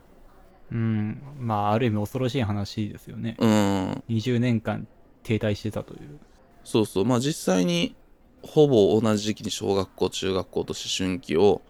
[0.72, 1.22] うん。
[1.40, 3.38] まあ、ある意味恐ろしい話ですよね。
[3.40, 4.04] うん。
[4.10, 4.88] 20年間
[5.24, 6.20] 停滞してたという。
[6.64, 7.06] そうそう。
[7.06, 7.96] まあ実際に、
[8.44, 11.62] ほぼ同じ時期に小学校、中学校と思春期を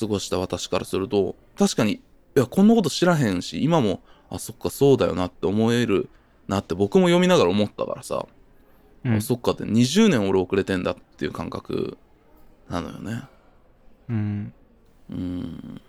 [0.00, 2.00] 過ごした私からすると、確かに、い
[2.34, 4.00] や、こんなこと知らへんし、今も、
[4.30, 6.08] あ、そっか、そうだよなって思える
[6.48, 8.26] なって僕も読みながら思ったからさ、
[9.04, 11.98] うんあそっかって20年俺遅れてんだっていう感覚
[12.68, 13.22] なのよね。
[14.08, 14.52] うん。
[15.10, 15.80] うん。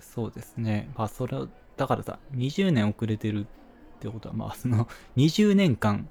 [0.00, 0.90] そうですね。
[0.96, 1.36] まあ、それ、
[1.76, 6.08] だからさ、20年遅れてるってことは、まあ、その、 20年間、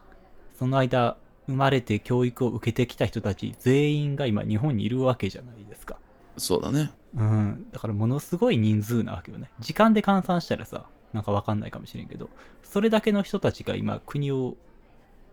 [0.58, 5.98] その間、生まれて教育を受けてきた人たち全員が今日本にいるわけじゃないですか。
[6.38, 6.92] そうだね。
[7.16, 7.66] うん。
[7.72, 9.50] だからものすごい人数なわけよね。
[9.60, 12.30] 時間で換算したらさ、なんかわかんないかもしれんけど、
[12.64, 14.56] それだけの人たちが今国を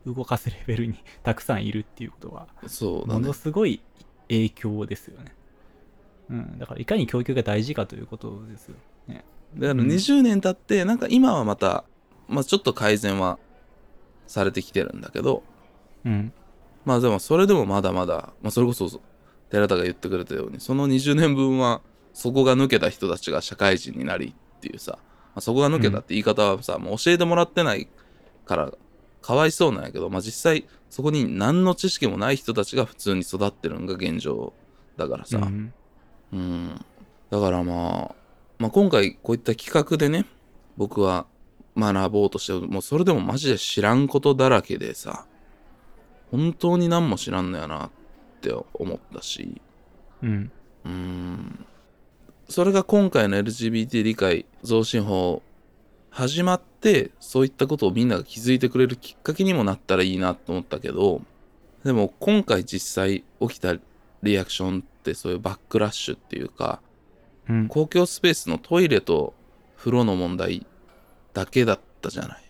[0.07, 3.33] 動かすレベルにたくさんいるっていうことは、そうだねもの。
[3.33, 3.81] すごい
[4.29, 5.35] 影響ですよね。
[6.31, 6.59] うん。
[6.59, 8.77] だからいかに教育が大事かということですよ
[9.09, 9.25] ね。
[9.55, 11.85] だからうん20年経って、なんか今はまた、
[12.29, 13.39] まあちょっと改善は
[14.27, 15.43] されてきてるんだけど、
[16.05, 16.33] うん。
[16.85, 19.01] まあでもそれでもまだまだ、まあそれこそ
[19.51, 21.83] 寺田が言ってくれたように、その20年分は
[22.13, 27.89] そこが抜けた人たちが社会人になりっていうさ、まあ、そこが抜けたって言い方はさ、もう教えてもらってない
[28.47, 28.73] から
[29.23, 34.53] かわいそうなんやけど、まあ実際そこに何の知識もない人たちが普通に育ってるのが現状
[34.97, 35.73] だからさ、うん
[36.33, 36.85] うん。
[37.31, 38.15] だからまあ、
[38.59, 40.27] まあ今回こういった企画でね、
[40.77, 41.27] 僕は
[41.77, 45.27] 学ぼうとして、もうそれでもマジで知らんことだらけでさ、
[46.31, 47.91] 本当に何も知らんのやなっ
[48.41, 49.61] て思ったし、
[50.23, 50.53] うん。
[50.85, 51.67] うーん。
[52.49, 55.43] それが今回の LGBT 理解増進法
[56.11, 61.23] 始まって、そういったことをみんなが気づいてくれるきっかけにもなったらいいなと思ったけど、
[61.85, 63.77] でも今回実際起きた
[64.23, 66.81] リアクションってそういうバックラッシュっていうか、
[67.49, 67.69] うん。
[67.69, 69.35] 公共スペースのトイレと
[69.77, 70.67] 風呂の問題
[71.33, 72.45] だけだったじゃない。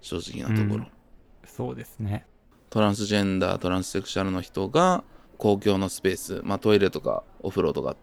[0.00, 0.84] 正直なところ。
[0.84, 0.90] うん
[1.60, 2.24] そうですね。
[2.70, 5.04] トランスジェンダー、トランスセクシャルの人が
[5.36, 7.96] 公共のスペース、まあトイレとかお風呂とか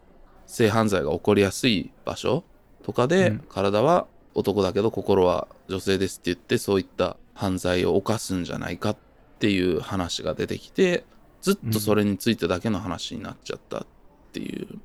[0.46, 2.44] 性犯罪が起こりやすい場所
[2.84, 4.06] とかで、うん体は
[4.38, 8.98] 男だけど心は女性ですって言ってそういった犯罪を犯すんじゃないかっ
[9.40, 11.04] ていう話が出てきて
[11.42, 13.86] ずっとそれについてだけの話になっちゃったっ
[14.32, 14.68] ていう。
[14.72, 14.82] うん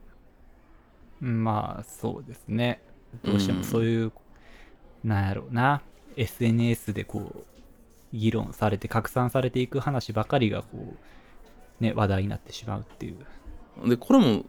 [1.25, 2.83] まあ、そうですね。
[3.25, 4.13] どうしてもそういう、
[5.05, 5.83] なんやろうな、
[6.17, 7.45] SNS でこう、
[8.13, 10.95] 議論されて拡散されていく話ばかりがこ
[11.81, 13.89] う、ね、話題になってしまうっていう。
[13.89, 14.45] で、これも、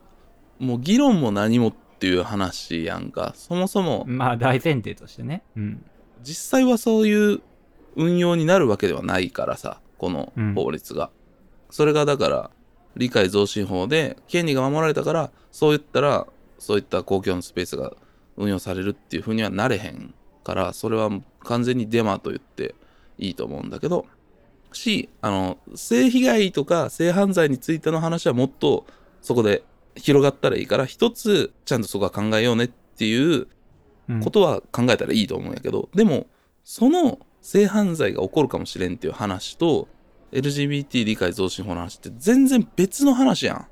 [0.59, 3.31] もう議論も何もっていう話やんか。
[3.33, 5.41] そもそも、まあ、大前提としてね。
[5.55, 5.85] うん。
[6.21, 7.41] 実際はそういう
[7.95, 11.11] 運用になるわけではないからさ、このうん法律が。
[11.69, 12.51] それがだから、
[12.97, 16.27] 理解増進法で権利が守られたから、そう言ったら、
[16.59, 17.93] そういった公共のスペースが
[18.35, 20.13] 運用されるっていう風にはなれへん
[20.43, 21.09] から、それは
[21.45, 22.75] 完全にデマと言って
[23.17, 24.07] いいと思うんだけど、
[24.73, 28.85] し、あの、性被害とか性犯罪についての話はもっと
[29.21, 29.63] そこで
[29.95, 33.47] 広がったらいいから、一つちゃんとそこは考えようねっていう
[34.09, 36.27] うんことは考えたらいいと思うんやけど、でも、
[36.63, 39.87] その性犯罪が起こるかもしれんっていう話と、
[40.31, 43.67] LGBT 理解増進法の話って全然別の話や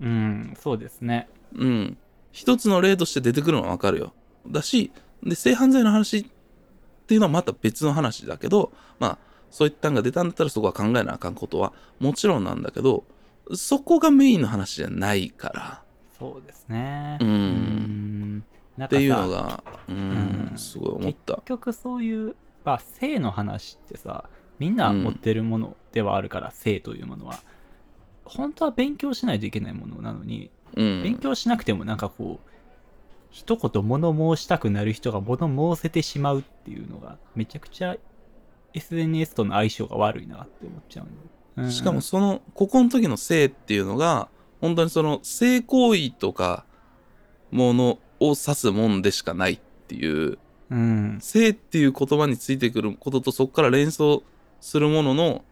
[0.00, 1.28] うん、そうですね。
[1.54, 1.60] ん。
[1.60, 1.98] うん。
[2.32, 4.12] 一つの例として出てくるのはわかるよ。
[4.46, 6.24] だし、で、性犯罪の話っ
[7.06, 9.18] ていうのはまた別の話だけど、まあ、
[9.50, 13.04] そういったんが出たんだったらそこは考えなあかんことはもちろんなんだけど、
[13.54, 15.82] そこがメインの話じゃないから。
[16.18, 17.18] そうですね。
[17.20, 18.44] うんん
[18.76, 19.96] なんっていうのが、うん、
[20.50, 21.46] うんすごい思った結。
[21.46, 24.28] 局そういう、まあ、性の話ってさ、
[24.58, 27.38] みんな持ってるものではあるから、性というものは。
[28.24, 31.02] 本当は勉強しないといけないものなのに、うん。
[31.02, 32.48] 勉強しなくてもなんかこう、
[33.30, 37.96] 一言物申したくなる人が物申せてしまうっていうのが、めちゃくちゃ
[38.74, 41.10] SNS との相性が悪いなって思っちゃうの。
[41.56, 44.28] うんしかもその、ここの時の性っていうのが、
[44.60, 46.64] 本当にその性行為とか
[47.50, 50.38] ものを指すもんでしかないっていう、
[50.70, 51.18] うん。
[51.20, 54.22] 性っていう言葉についてくることとそこから連想
[54.60, 55.44] するものの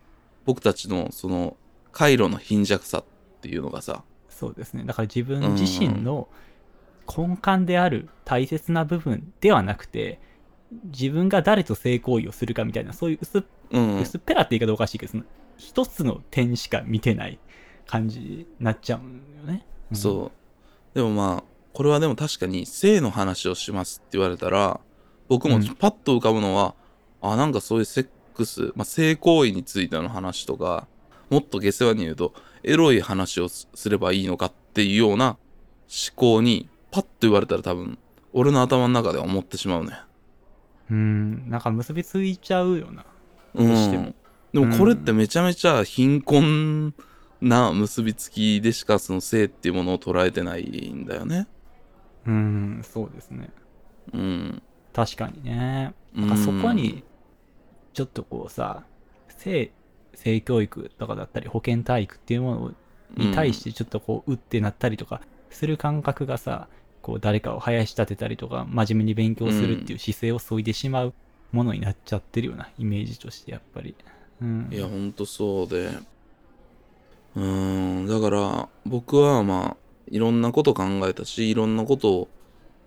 [0.47, 1.57] 僕たちのその
[1.93, 3.05] 回路の貧弱さっ
[3.43, 4.85] ていうのがさ、そうですね。
[4.85, 6.29] だから自分自身の
[7.07, 10.21] 根幹である大切な部分ではなくて、
[10.85, 15.19] 自分が誰と性行為をするかみたいな、そういう薄っ,、うん、薄っぺらって言い方おかしいけど、
[15.61, 17.39] 一つの点しか見てない
[17.87, 19.03] 感じになっちゃうん
[19.39, 19.65] よね。
[19.93, 20.33] うんそ
[20.95, 20.95] う。
[20.95, 24.81] でもまあ、これはでも確かに性の話をしますって言われたら、
[25.29, 26.75] 僕もうんパッと浮かぶのは、
[27.21, 30.89] あ、なんかそういうセックス、まあ、性行為についての話とか、
[31.29, 32.33] もっと下世話に言うと、
[32.65, 37.99] エロい話をすすればいいのかっていうような思考に、パッと言われたら多分、
[38.33, 39.93] 俺の頭の中では思ってしまうね。
[40.91, 43.05] うん、なんか結びついちゃうよな。
[43.55, 44.15] うどうしてもん。
[44.53, 46.95] でもこれってめちゃめちゃ貧困
[47.41, 51.47] な結びつきでしかその性っていうものを捉えてないんだよね。
[52.27, 53.51] うん、そうですね。
[54.13, 54.63] うん。
[54.93, 55.95] 確かにね。
[55.95, 57.05] うんなんかそこに、
[57.93, 58.85] ちょっとこうさ、
[59.29, 59.71] 性、
[60.15, 62.75] 性教育とかだったり、保健体育っていうもの
[63.17, 66.69] に対してちょっとこう、うってなったりとかする感覚がさ、
[67.03, 71.15] こう誰かを林立てたりとか、真面目に勉強するっていう姿勢を削いでしまう
[71.53, 73.95] ものになっちゃってるようなイメージとして、やっぱり。
[74.41, 74.69] うん。
[74.71, 75.91] いや、ほんとそうで。
[77.37, 79.77] うーん、だから僕はまあ、
[80.09, 82.29] いろんなこと考えたし、いろんなことを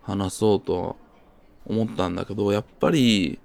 [0.01, 0.97] 話そうと
[1.65, 3.39] 思ったんだけど、やっぱり、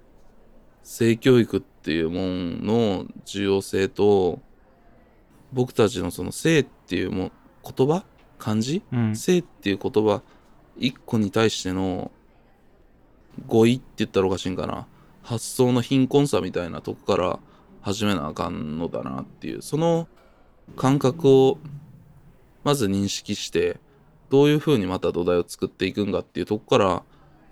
[0.83, 4.39] 性教育っていうもんの重要性と、
[5.53, 7.31] 僕たちのその性っていうも
[7.63, 8.03] 言葉
[8.37, 10.21] 漢字、うん性っていう言葉
[10.77, 12.11] 一個に対しての
[13.47, 14.87] 語彙って言ったらおかしいんかな
[15.23, 17.39] 発想の貧困さみたいなとこから
[17.81, 20.07] 始めなあかんのだなっていうその
[20.75, 21.57] 感覚を
[22.63, 23.79] まず認識して
[24.29, 27.03] どういうふうにまた土台を作っていくんかっていうとこから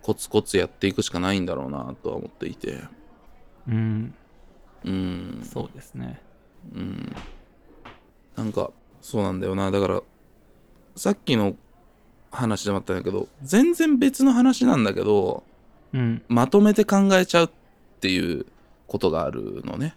[0.01, 2.81] コツコツやっていくしかないんだろうなとは思っていて
[3.67, 4.13] うん。
[4.85, 6.21] うんそうですね。
[6.73, 7.15] うん
[8.35, 10.01] なんかそうなんだよなだから
[10.95, 11.55] さっきの
[12.31, 15.43] 話でもあったんだけど全然別の話なんだけど
[15.93, 16.21] うん。
[16.27, 17.49] まとめて考えちゃうっ
[17.99, 18.45] ていう
[18.85, 19.95] ことがあるのね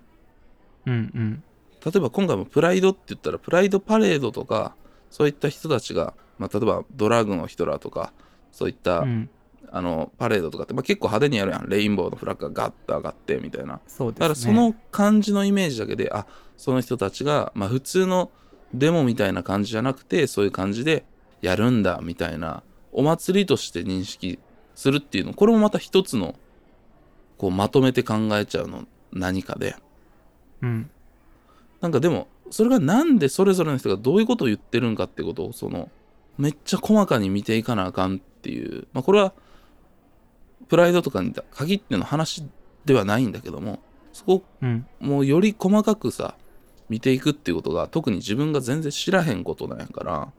[0.86, 1.42] うんうん。
[1.84, 4.74] 例えば今回もプライドって言ったらプライドパレードとか
[5.10, 8.12] そういった人たちが、まあ、例えばドラッグの人らとか
[8.52, 9.30] そういった、うん。
[9.72, 14.14] あのパレードとかって、まあ、結構派手にやるやんレインボーのフラッグがガッと上がってみたいなそうね。
[14.18, 18.32] だからその感じのイメージだけであその人たちが、まあ、普通の
[18.74, 21.04] デモみたいな感じじゃなくてそういう感じで
[21.40, 22.62] やるんだみたいな
[22.92, 24.38] お祭りとして認識
[24.74, 26.34] するっていうのこれもまた一つの
[27.38, 29.76] こうまとめて考えちゃうの何かで
[30.62, 30.90] うん。
[31.80, 35.90] なんかでもそれがなんでそれぞれの人がどういうことを言ってるんかってことをその
[36.36, 39.32] めっちゃ細かに見ていかなあかんっていうまあこれは
[40.68, 42.44] プライドとかに限っての話
[42.84, 43.80] ではないんだけども
[44.12, 44.86] そこうん。
[45.00, 46.34] もうより細かくさ
[46.88, 50.32] 見ていくっていうことが特に自分が全然知らへんことなんやから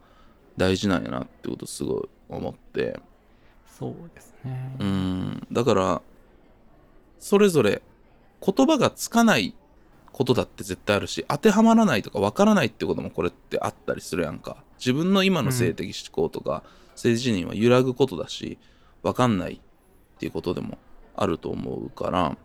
[0.57, 2.99] 大事なんやなってことすごい思って
[3.79, 4.75] そうですね。
[4.79, 6.01] うんだから
[7.19, 7.81] それぞれ
[8.45, 9.55] 言葉がつかない
[10.11, 14.63] ことだって絶対あるし当てはまらないとかわからないってこともこれってあったりするやんか。
[14.77, 16.63] 自分の今の性的思考とか、
[16.95, 18.57] 性自認は揺らぐことだし
[19.03, 19.59] わかんないっ
[20.19, 20.77] ていうことでも
[21.15, 22.37] あると思うから。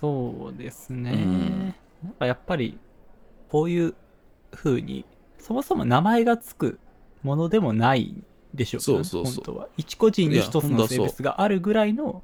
[0.00, 1.12] そうですね。
[1.12, 1.74] うん。
[2.04, 2.78] なんかやっぱり、
[3.48, 3.94] こういう
[4.52, 5.04] 風に、
[5.38, 6.78] そもそも名前がつく
[7.22, 8.14] ものでもない
[8.54, 9.34] でしょそうそうそう。
[9.34, 9.68] 本当は。
[9.76, 12.22] 一個人に一つの性別があるぐらいの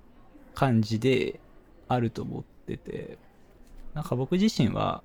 [0.55, 1.41] 感じで
[1.89, 3.19] あると思ってて、
[3.95, 5.03] なんか僕自身は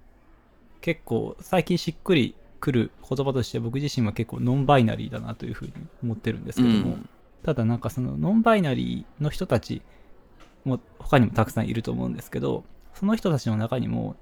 [0.82, 5.74] 結構最近しっくりくる言葉として僕自身は結構ノンバイナリーだなというふうに
[6.04, 7.10] 思ってるんですけども、うん。
[7.44, 9.82] ただなんかそのノンバイナリーの人たち
[10.66, 14.18] も他にもたくさんいると思うんですけど、その人たちの中にも、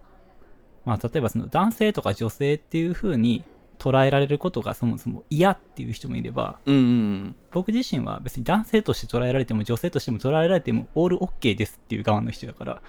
[0.85, 3.43] まあ例えばその男性とか女性っていう風に
[3.79, 7.35] 捉えられることがそもそも嫌っていう人もいれば、うんうん。
[7.51, 12.81] 僕自身は別に男性として捉えられても女性としても捉えられてもオールオッケーですっていう側の人だから、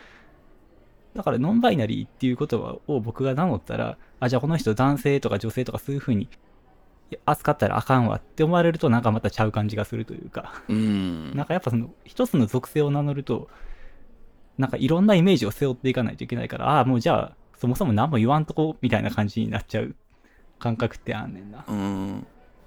[1.19, 6.29] だからノンバイナリーっていう言葉を僕が名乗ったら、あ、じゃあこの人男性とか女性とかそういう風に
[7.27, 11.35] 扱ったらあかんわって思われるとなんかまたちゃう感じがするというか、うん。
[11.35, 13.49] なんかやっぱその一つの属性を名乗ると、
[14.59, 19.97] なんかいろんなイメージを背負っていかないといけないから、ああ、もうじゃあそもそも何も言わんとこみたいな感じになっちゃう
[20.61, 21.65] 感覚ってあんねんな。
[21.67, 22.27] うん。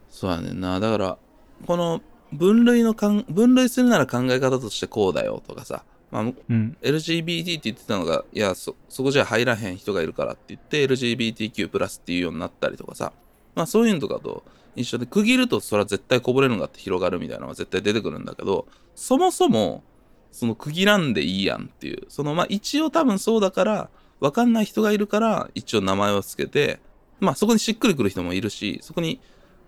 [0.10, 0.82] そうやねんな。
[0.82, 1.18] だから、
[1.66, 2.02] この
[2.34, 6.78] 分類のかん、分類するなら考え方としてこうだよとかさ、まあ、うん。
[6.82, 13.14] LGBT って言ってたのが、いや、そ、そこじゃ入らへん人がいるからって言って、LGBTQ プラスっていうようになったりとかさ、
[13.55, 14.43] まあそういうのとかと
[14.76, 19.84] 一緒で、区切るとそれは絶対こぼれるのがあって広がるみたいなのは絶対出てくるんだけど、そもそも、
[20.32, 23.89] その区切らんでいいやんっていう、そのまあ一応多分そうだから、
[24.20, 26.80] わかんない人がいるから、一応名前をつけて、
[27.20, 29.20] まあそこにしっくりくる人もいるし、そこに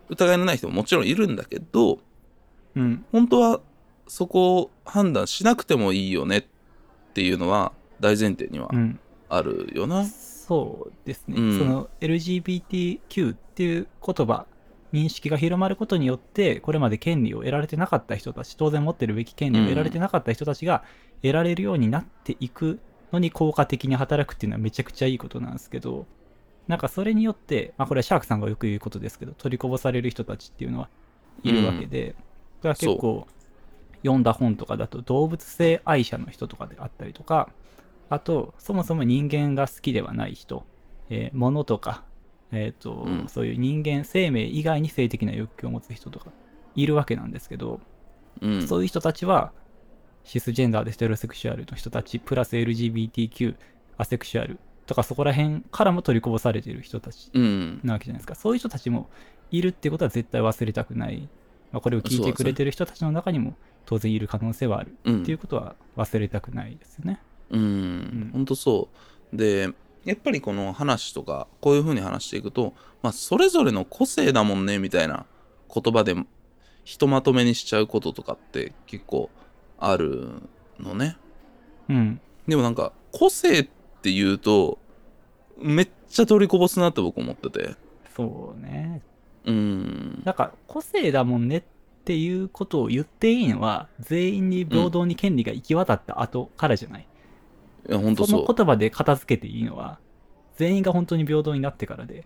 [0.09, 1.99] 疑いのない人ももちろんいるんだけど、
[2.75, 3.05] うん。
[3.11, 3.61] 本当は
[4.07, 6.43] そこを判断しなくてもいいよねっ
[7.13, 8.99] ていうのは大前提にはうん。
[9.29, 10.05] あるよな。
[10.05, 11.37] そうですね。
[11.37, 14.45] うんその LGBTQ っていう言葉、
[14.93, 20.83] 認識が広まることによって、これまで権利を得られてなかった人たち、当然持ってるべき権利を得られてなかった人たちが
[21.21, 22.79] 得られるようになっていく
[23.11, 26.05] のに効果的に働くっていうのはめちゃくちゃいいことなんですけど、
[26.67, 30.89] なんかそれによって、まあこれはシャークさんがよく言うことですけど、取りこぼされる人たちっていうのは
[31.43, 32.15] いるわけで、
[32.61, 33.27] これは結構
[34.03, 37.49] 読んだ本とかだと動物性愛者の人とかであったりとか、
[38.09, 40.65] あと、そもそも人間が好きではない人、
[41.09, 42.03] えー物とか、
[42.51, 46.27] えっ、と、うんそういう人間生命以外に性的な欲求を持つ人とか
[46.75, 47.79] いるわけなんですけど、
[48.41, 48.67] うん。
[48.67, 49.51] そういう人たちは、
[50.23, 53.55] シスジェンダーでステロセクシュアルの人たち、プラス LGBTQ、
[53.97, 57.79] アセクシュアルとかそこら辺からも取りこぼされている人たちうん。
[57.83, 58.35] なわけじゃないですか。
[58.35, 59.09] そういう人たちも
[59.51, 61.29] いるってことは絶対忘れたくない。
[61.71, 67.19] まあ、これを聞いてくれてる人たちの中にも当然いる可能性はあるうんっていうことは忘れたくないですよね。
[67.49, 68.29] うん。
[68.33, 68.89] ほんとそ
[69.33, 69.37] う。
[69.37, 69.69] で、
[70.05, 75.25] やっぱりこの話とか、こういう風に話していくと、まあ、それぞれの個性だもんね、みたいな
[75.73, 76.15] 言葉で
[76.83, 79.29] ひとまとめにしちゃうこととかって結構
[79.77, 80.29] ある
[80.79, 81.17] のね。
[81.89, 82.21] うん。
[82.47, 83.63] でもなんか、個性っ
[84.01, 84.79] て言うと、
[85.57, 87.75] めっちゃ取りこぼすなって僕思ってて。
[88.15, 89.01] そうね。
[89.45, 90.21] うん。
[90.25, 91.63] なんか個性だもんねっ
[92.05, 97.07] ていうことを言っていいのは全員に平等に権利が行き渡った後からじゃない。
[97.89, 98.45] いや、ほんとそう。
[98.45, 99.99] その言葉で片付けていいのは
[100.57, 102.25] 全員が本当に平等になってからで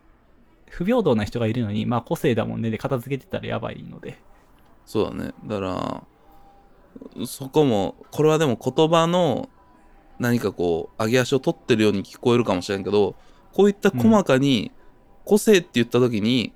[0.69, 4.17] 不平等な人がいるのにまあ個性だもんねで片付けてたらやばいので。
[4.85, 5.33] そうだね。
[5.45, 6.03] だか
[7.19, 9.49] ら、そこも、これはでも言葉の
[10.17, 13.15] 何かこう、上げ足を取ってるように聞こえるかもしれんけど、
[13.53, 14.71] こういった細かに
[15.25, 16.53] 個性って言った時に、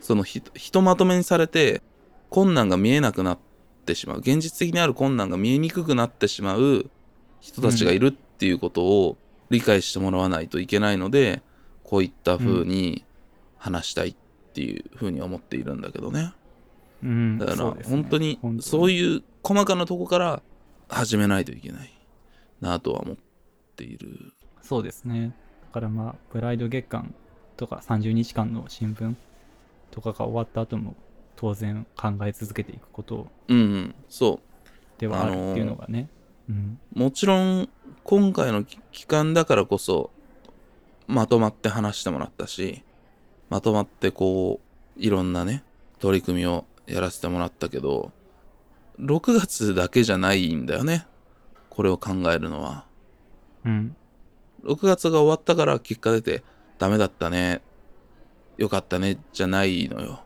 [0.00, 1.82] そのひひとまとめにされて、
[2.30, 3.38] 困難が見えなくなっ
[3.84, 4.18] てしまう。
[4.18, 6.88] 現実的にある困難が見えにくくなってしまう
[7.40, 9.18] 人たちがいるっていうことを
[9.50, 11.42] 理解してもらわないといけないので、
[11.84, 13.04] こういった風に
[13.58, 14.14] 話したいっ
[14.54, 16.32] ていう風に思っているんだけどね。
[17.02, 20.42] うん、だから本当にそういう細かなとこから
[20.88, 21.92] 始めないといけない
[22.60, 23.16] なとは思っ
[23.76, 24.32] ている。
[24.62, 25.34] そうですね。
[25.62, 27.14] だからまあ、プライド月間
[27.56, 29.14] とか30日間の新聞
[29.90, 30.94] とかが終わった後も
[31.40, 34.40] 当然考え続けていくことうん、うん、そ
[34.98, 36.10] ではあるっていうのがね。
[36.50, 36.78] うん。
[36.94, 36.98] う。
[36.98, 37.70] もちろん
[38.04, 40.10] 今回の期間だからこそ
[41.06, 42.84] まとまって話してもらったし、
[43.48, 44.60] まとまってこ
[44.98, 45.64] ういろんなね
[45.98, 48.12] 取り組みをやらせてもらったけど、
[49.00, 51.06] 6月だけじゃないんだよね。
[51.70, 52.84] これを考えるのは。
[53.64, 53.96] うん。
[54.64, 56.42] 6月が終わったから結果出て
[56.78, 57.62] ダメだったね
[58.58, 60.22] よかったねじゃないのよ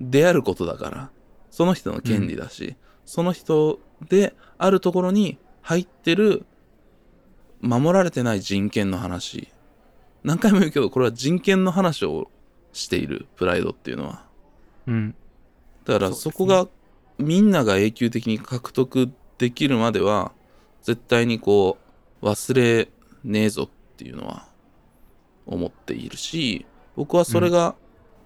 [0.00, 1.10] であることだから。
[1.50, 2.74] その人の権利だし、
[3.06, 3.78] その人
[4.08, 6.44] であるところに入ってる
[7.60, 9.48] 守られてない人権の話。
[10.24, 12.28] 何回も言うけどこれは人権の話を
[12.72, 14.26] しているプライドっていうのは。
[14.88, 15.14] うん。
[15.84, 16.66] だからそこが
[17.18, 20.32] みんなが永久的に獲得できるまでは
[20.82, 21.78] 絶対にこ
[22.20, 22.88] う忘れ
[23.22, 24.48] ねえぞっていうのは
[25.46, 26.66] 思っているし
[26.96, 27.76] 僕はそれが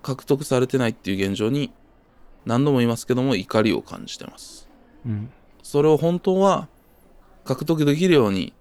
[0.02, 1.72] 獲得されてないっていう現状に
[2.46, 4.68] 何度も言いますけども怒りを感じてます
[5.04, 5.30] うん。
[5.62, 6.68] それを本当は
[7.44, 8.52] 獲得できるように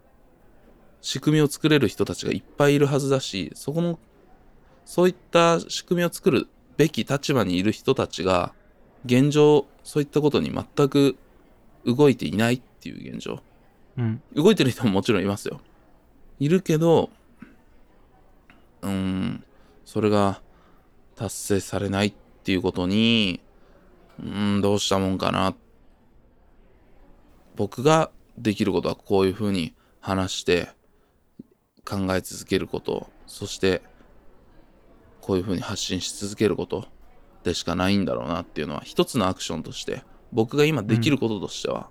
[1.01, 3.99] 仕組みを作れる人たちがいっぱいいるはずだしそこの
[4.85, 8.53] そういった仕組みを作るべき立場にいる人たちが
[9.05, 11.17] 現状そういったことに全く
[11.85, 13.39] 動いていないっていう現状
[13.97, 14.21] うん。
[14.35, 15.61] 動いてる人ももちろんいますよ
[16.39, 17.09] いるけど
[18.81, 19.43] うーん
[19.85, 20.41] それが
[21.17, 22.13] 達成されないっ
[22.43, 23.41] ていうことに、
[24.19, 25.55] うん、どうしたもんかな。
[27.55, 30.69] 僕ができることはこういうふうに話して
[31.83, 33.81] 考え続けること、そして
[35.21, 36.87] こういうふうに発信し続けること
[37.43, 41.89] でしかないんだろうなっていうのは一つのアクションとして僕が今できることとしては、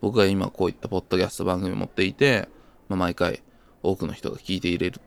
[0.00, 2.48] 僕が今こういったポッドキャスト番組を持っていて、
[2.88, 3.42] まあ、毎回
[3.82, 5.00] 多くの人が聞いていれる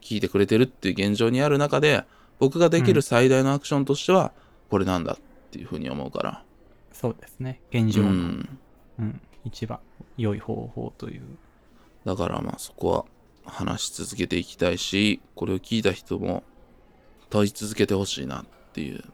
[0.00, 2.04] 聞いてくれてるっていう現状にある中で
[2.38, 4.32] 僕ができる最大のアクションとしては
[4.70, 6.44] これなんだっていうふうに思うから。
[6.92, 7.60] そうですね。
[7.70, 8.48] 現状の、ううん、
[9.04, 9.20] ん。
[9.44, 9.78] 一番
[10.16, 11.22] 良い方法という。
[12.04, 13.04] だからまあそこは
[13.44, 16.42] 話し続けていきたいしこれを聞いた人も
[17.30, 19.04] 問い続けてほしいなっていう。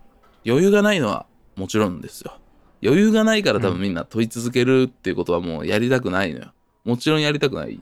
[0.44, 2.38] 余裕がないのはもちろんですよ。
[2.82, 6.52] 余裕がないから多分みんな問い続けるっていうことはもうやりたくないのよ。
[6.84, 7.80] もちろんやりたくない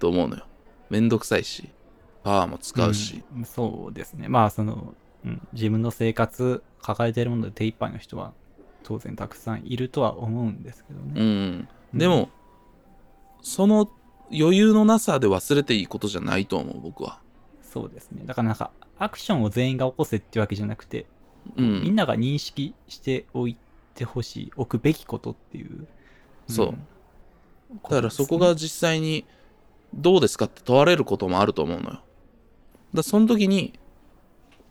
[0.00, 0.44] と思うのよ。
[0.88, 1.68] めんどくさいし
[2.22, 4.28] パワーも使うし、うんそうですね。
[4.28, 4.94] まあ、その、
[5.24, 8.32] うん、自分の生活、抱えているもので手一杯の人は
[8.82, 11.22] 当然たくさんいるとは思うんですけどうね。
[11.22, 12.30] ん、でも、
[13.42, 13.90] その
[14.32, 17.20] 余裕のなさで忘れていいことじゃないと思う僕は
[17.62, 18.22] そうですね。
[18.26, 21.06] だからなんか、アクションを全員が起こせってわけじゃなくて、
[21.56, 23.56] うんみんなが認識しておい
[23.94, 25.86] てほしい、置くべきことっていう。
[26.48, 26.74] そう
[27.84, 29.24] だからそこが実際に
[29.94, 32.00] どうですかって問われることもあると思うのよ。
[32.94, 33.78] だその時に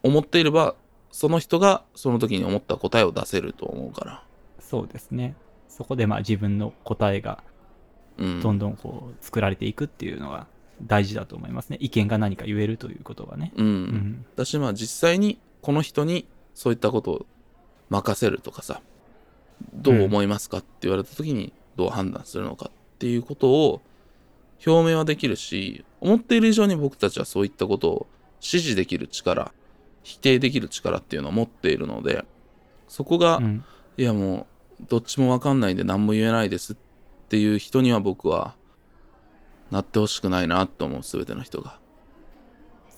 [0.03, 0.76] 思っていれば
[1.11, 4.24] その人がその時に思った答えを出せると思うから。
[4.59, 5.36] そうですね。
[5.67, 7.43] そこでまあ自分の答えが
[8.17, 8.41] うん。
[8.41, 10.47] どんどんこう作られていくっていうのが
[10.84, 11.78] 大事だと思いますね。
[11.80, 13.51] 意見が何か言えるということがね。
[13.55, 13.65] うん。
[13.65, 17.26] うん私まあ実際にこの人にそういったことを
[17.89, 18.82] 任せるとかさ
[19.74, 23.82] どう思いますかって言われた時にどう判断するのかっていうことを
[24.66, 28.07] 表明はできるし思っている以上に僕たちはそういったことを
[28.41, 29.51] 指示できる力
[30.03, 32.26] 否定できる力っていうのを持っているので
[32.88, 33.64] そこが、うん。
[33.97, 34.47] いやも
[34.82, 36.76] うどっちもわかんないんで何も言えないですっ
[37.28, 38.55] ていう人には僕は
[39.72, 41.78] なってほしくないなと思う全ての人が。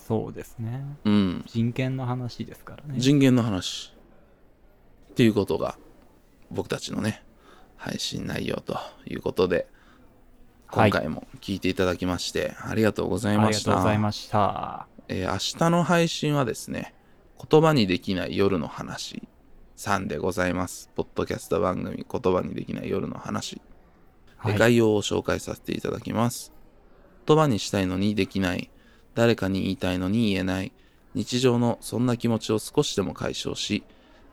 [0.08, 0.86] そうですね。
[1.04, 1.44] うん。
[1.48, 3.00] 人権の話ですからね。
[3.00, 3.94] 人権の話。
[5.12, 5.78] っていうことが
[6.50, 7.24] 僕たちのね
[7.76, 9.56] 配信内容ということで。
[9.56, 9.66] はい
[10.72, 14.88] 今回も聞いていただきましてありがとうございありがました、とうございました。
[15.08, 16.94] えー明日の配信はですね
[17.50, 19.28] 言葉にできない夜の話。
[19.78, 20.90] 3でございます。
[20.96, 23.60] ポッドキャスト番組言葉にできない夜の話、
[24.44, 26.54] 概要を紹介させていただきます。
[27.26, 28.70] 言葉にしたいのにできない。
[29.16, 30.72] 誰かに言いたいのに言えない。
[31.16, 33.84] 日常のそんな気持ちを少しでも解消し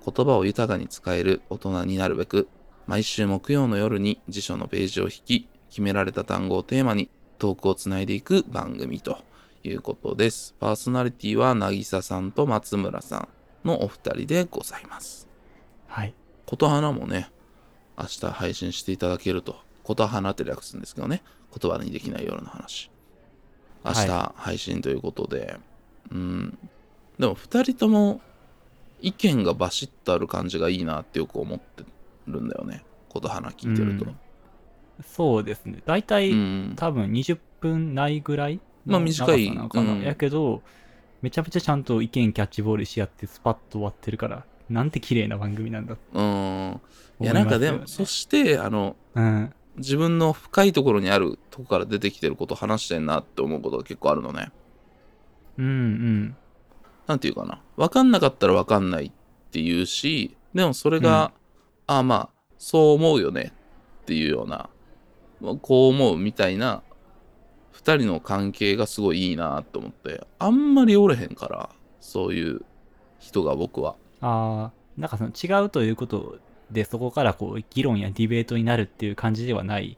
[0.04, 2.48] 言葉を豊かに使える大人になるべく
[2.86, 5.48] 毎週木曜の夜に辞書のページを引き
[5.78, 7.08] 決められた単語をテーマに
[7.38, 9.18] トークをつないでいく番組と
[9.62, 10.56] いうことです。
[10.58, 13.28] パーソナリティは渚さんと松村さ
[13.64, 15.28] んのお二人でございます。
[15.86, 16.14] はい。
[16.46, 17.30] 琴花もね、
[17.96, 19.60] 明日配信していただけると。
[19.84, 21.22] 琴花って略すんですけどね。
[21.56, 22.90] 言葉にできない夜の話。
[23.84, 25.60] 明日は配信ということで。
[26.10, 26.58] うん。
[27.20, 28.20] でも二人とも
[29.00, 31.84] 意見がバシッとある感じがいいなってよく思って
[32.26, 32.84] るんだよね。
[33.10, 34.06] 琴花聞いてると。
[34.06, 34.18] うん
[35.06, 35.82] そうですね。
[35.86, 39.92] 大体、うん多分20分ないぐらいのまあ短い長さなのかな。
[39.92, 40.62] うんやけど、
[41.22, 45.96] めちゃめちゃちゃんと意見キャッチボールし合ってスパッと終わってるから、なんて綺麗な番組なんだ。
[46.12, 46.80] うん。
[47.20, 49.52] いや、なんかでも、そして、あの、うん。
[49.78, 54.50] 自分の深いところにあるとこから出てきてることを話してんなって思うことが結構あるのね。
[55.56, 56.36] うんうん。
[57.06, 57.62] なんていうかな。
[57.76, 59.10] わかんなかったらわかんないっ
[59.50, 61.32] て言うし、でもそれが、
[61.86, 62.28] ああまあ、
[62.58, 63.52] そう思うよね
[64.02, 64.70] っていうような、まあ
[65.40, 66.82] こう思うみたいな、
[67.70, 71.70] 二人の関係がすごいいいなと思って、あんまりおれへんから、
[72.00, 72.62] そういう
[73.18, 73.96] 人が僕は。
[74.20, 76.38] ああ、なんかその違うということ
[76.70, 79.96] で、そこからこう、議論やディベートになるっていう感じではない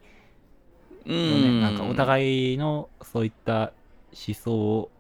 [1.07, 1.49] うよね。
[1.49, 1.61] ん。
[1.61, 3.73] なんかお互いのそういった
[4.13, 4.91] 思想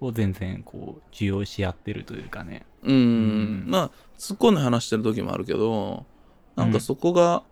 [0.00, 2.66] を全然こう、受容し合ってるというかね。
[2.82, 6.04] うーん、まあ、突っ込んで話してる時もあるけど、
[6.54, 7.42] なんかそこが、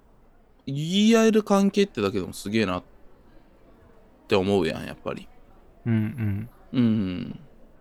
[0.67, 2.83] 言い合える関係ってだけでもすげえなっ
[4.29, 5.29] て思うやん、やっぱり。
[5.87, 6.81] うんうん。
[6.81, 7.41] うん。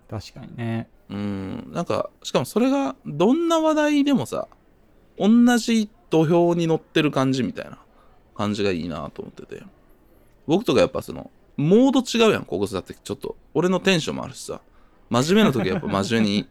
[0.10, 0.90] 確かにね。
[1.10, 1.72] うん。
[1.72, 4.48] なんか、しかもそれが、どんな話題でもさ、
[5.18, 7.80] 同じ土俵に乗ってる感じみたいな
[8.36, 9.64] 感じがいいなと思ってて。
[10.46, 14.62] 僕とかやっぱその、モード違うやん、ここさってちょっと、俺のテンションもあるしさ、
[15.10, 16.48] 真面目な時はやっぱ真面目に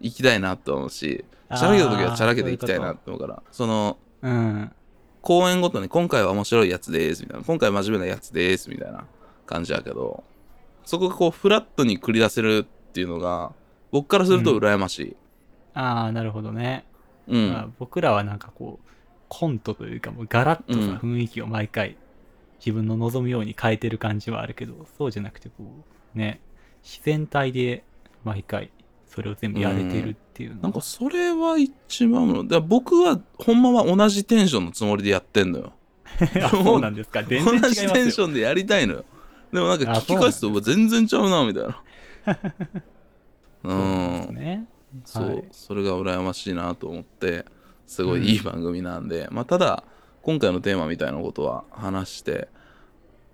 [0.00, 1.24] 行きたいなと思うし、
[1.54, 4.72] チャラけた時はチャラけて行きたいなって思うから、その、うん。
[5.22, 7.44] 公演ごとに今回は面白いやつですみたいな。
[7.44, 9.06] 今回は真面目なやつですみたいな
[9.46, 10.24] 感じやけど。
[10.84, 13.52] そこがこうフラットに繰り出せるっていうのが
[13.92, 15.16] 僕からすると羨ましい、
[15.74, 16.84] ああ、なるほどね。
[17.28, 17.50] うん。
[17.52, 18.88] まあ、僕らはなんかこう、
[19.28, 21.96] コントというかもうガラッとさ、雰囲気を毎回
[22.58, 25.54] 自分の望むように変えてる感じはあるけど、そうじゃなくてこ
[26.14, 26.40] う、ね、
[26.82, 27.84] 自然体で
[28.24, 28.70] 毎回
[29.14, 32.46] それを全部やれてるっていうのは、なんかそれは一番の。
[32.46, 35.72] だ僕はほんまは同じテンションのつもりでやってんのよ。
[36.42, 39.04] あそうなんですか全然違い同じテンションでやりたいのよ。
[39.52, 41.82] でもなんかあ聞き返すと全然ちゃうな、みたいな。
[43.64, 44.34] うん。
[44.34, 44.66] ね。
[45.04, 47.44] そう、はいそれが羨ましいなと思って、
[47.86, 49.84] すごいいい番組なんで、まあただ、
[50.22, 52.48] 今回のテーマみたいなことは話して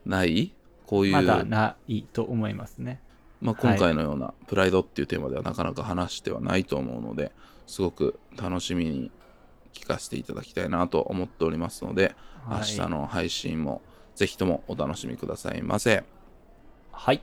[0.04, 0.52] ない？
[0.86, 3.00] こういう、まだないと思いますね。
[3.40, 7.32] まあ、今回のようなプライドっていうテーマではなかなか話してはないと思うので、
[7.66, 9.10] すごく楽しみに
[9.72, 12.18] 聞かせていただきたいなと思っておりますので、はい
[12.48, 13.82] 明日の配信も
[14.14, 16.02] ぜひともお楽しみくださいませ。
[16.92, 17.22] はい。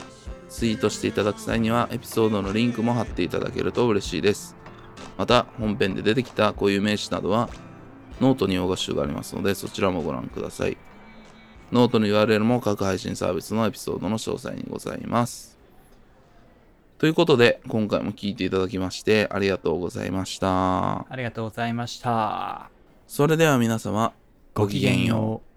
[0.48, 4.56] ツイートしていただく際には、エピソードのリンクも貼っていただけると嬉しいです。
[5.18, 7.48] また、本編で出てきた固有名詞などは、
[8.20, 10.76] ノートに用語集がありますので、そちらもご覧ください。
[11.70, 15.49] ノートの URL も各配信サービスのエピソードの詳細にございます。
[17.00, 21.10] ということで、今回も聞いていただきましてありがとうございました。
[21.10, 22.68] ありがとうございました。
[23.06, 24.12] それでは皆様、
[24.52, 25.49] ごきげんよう。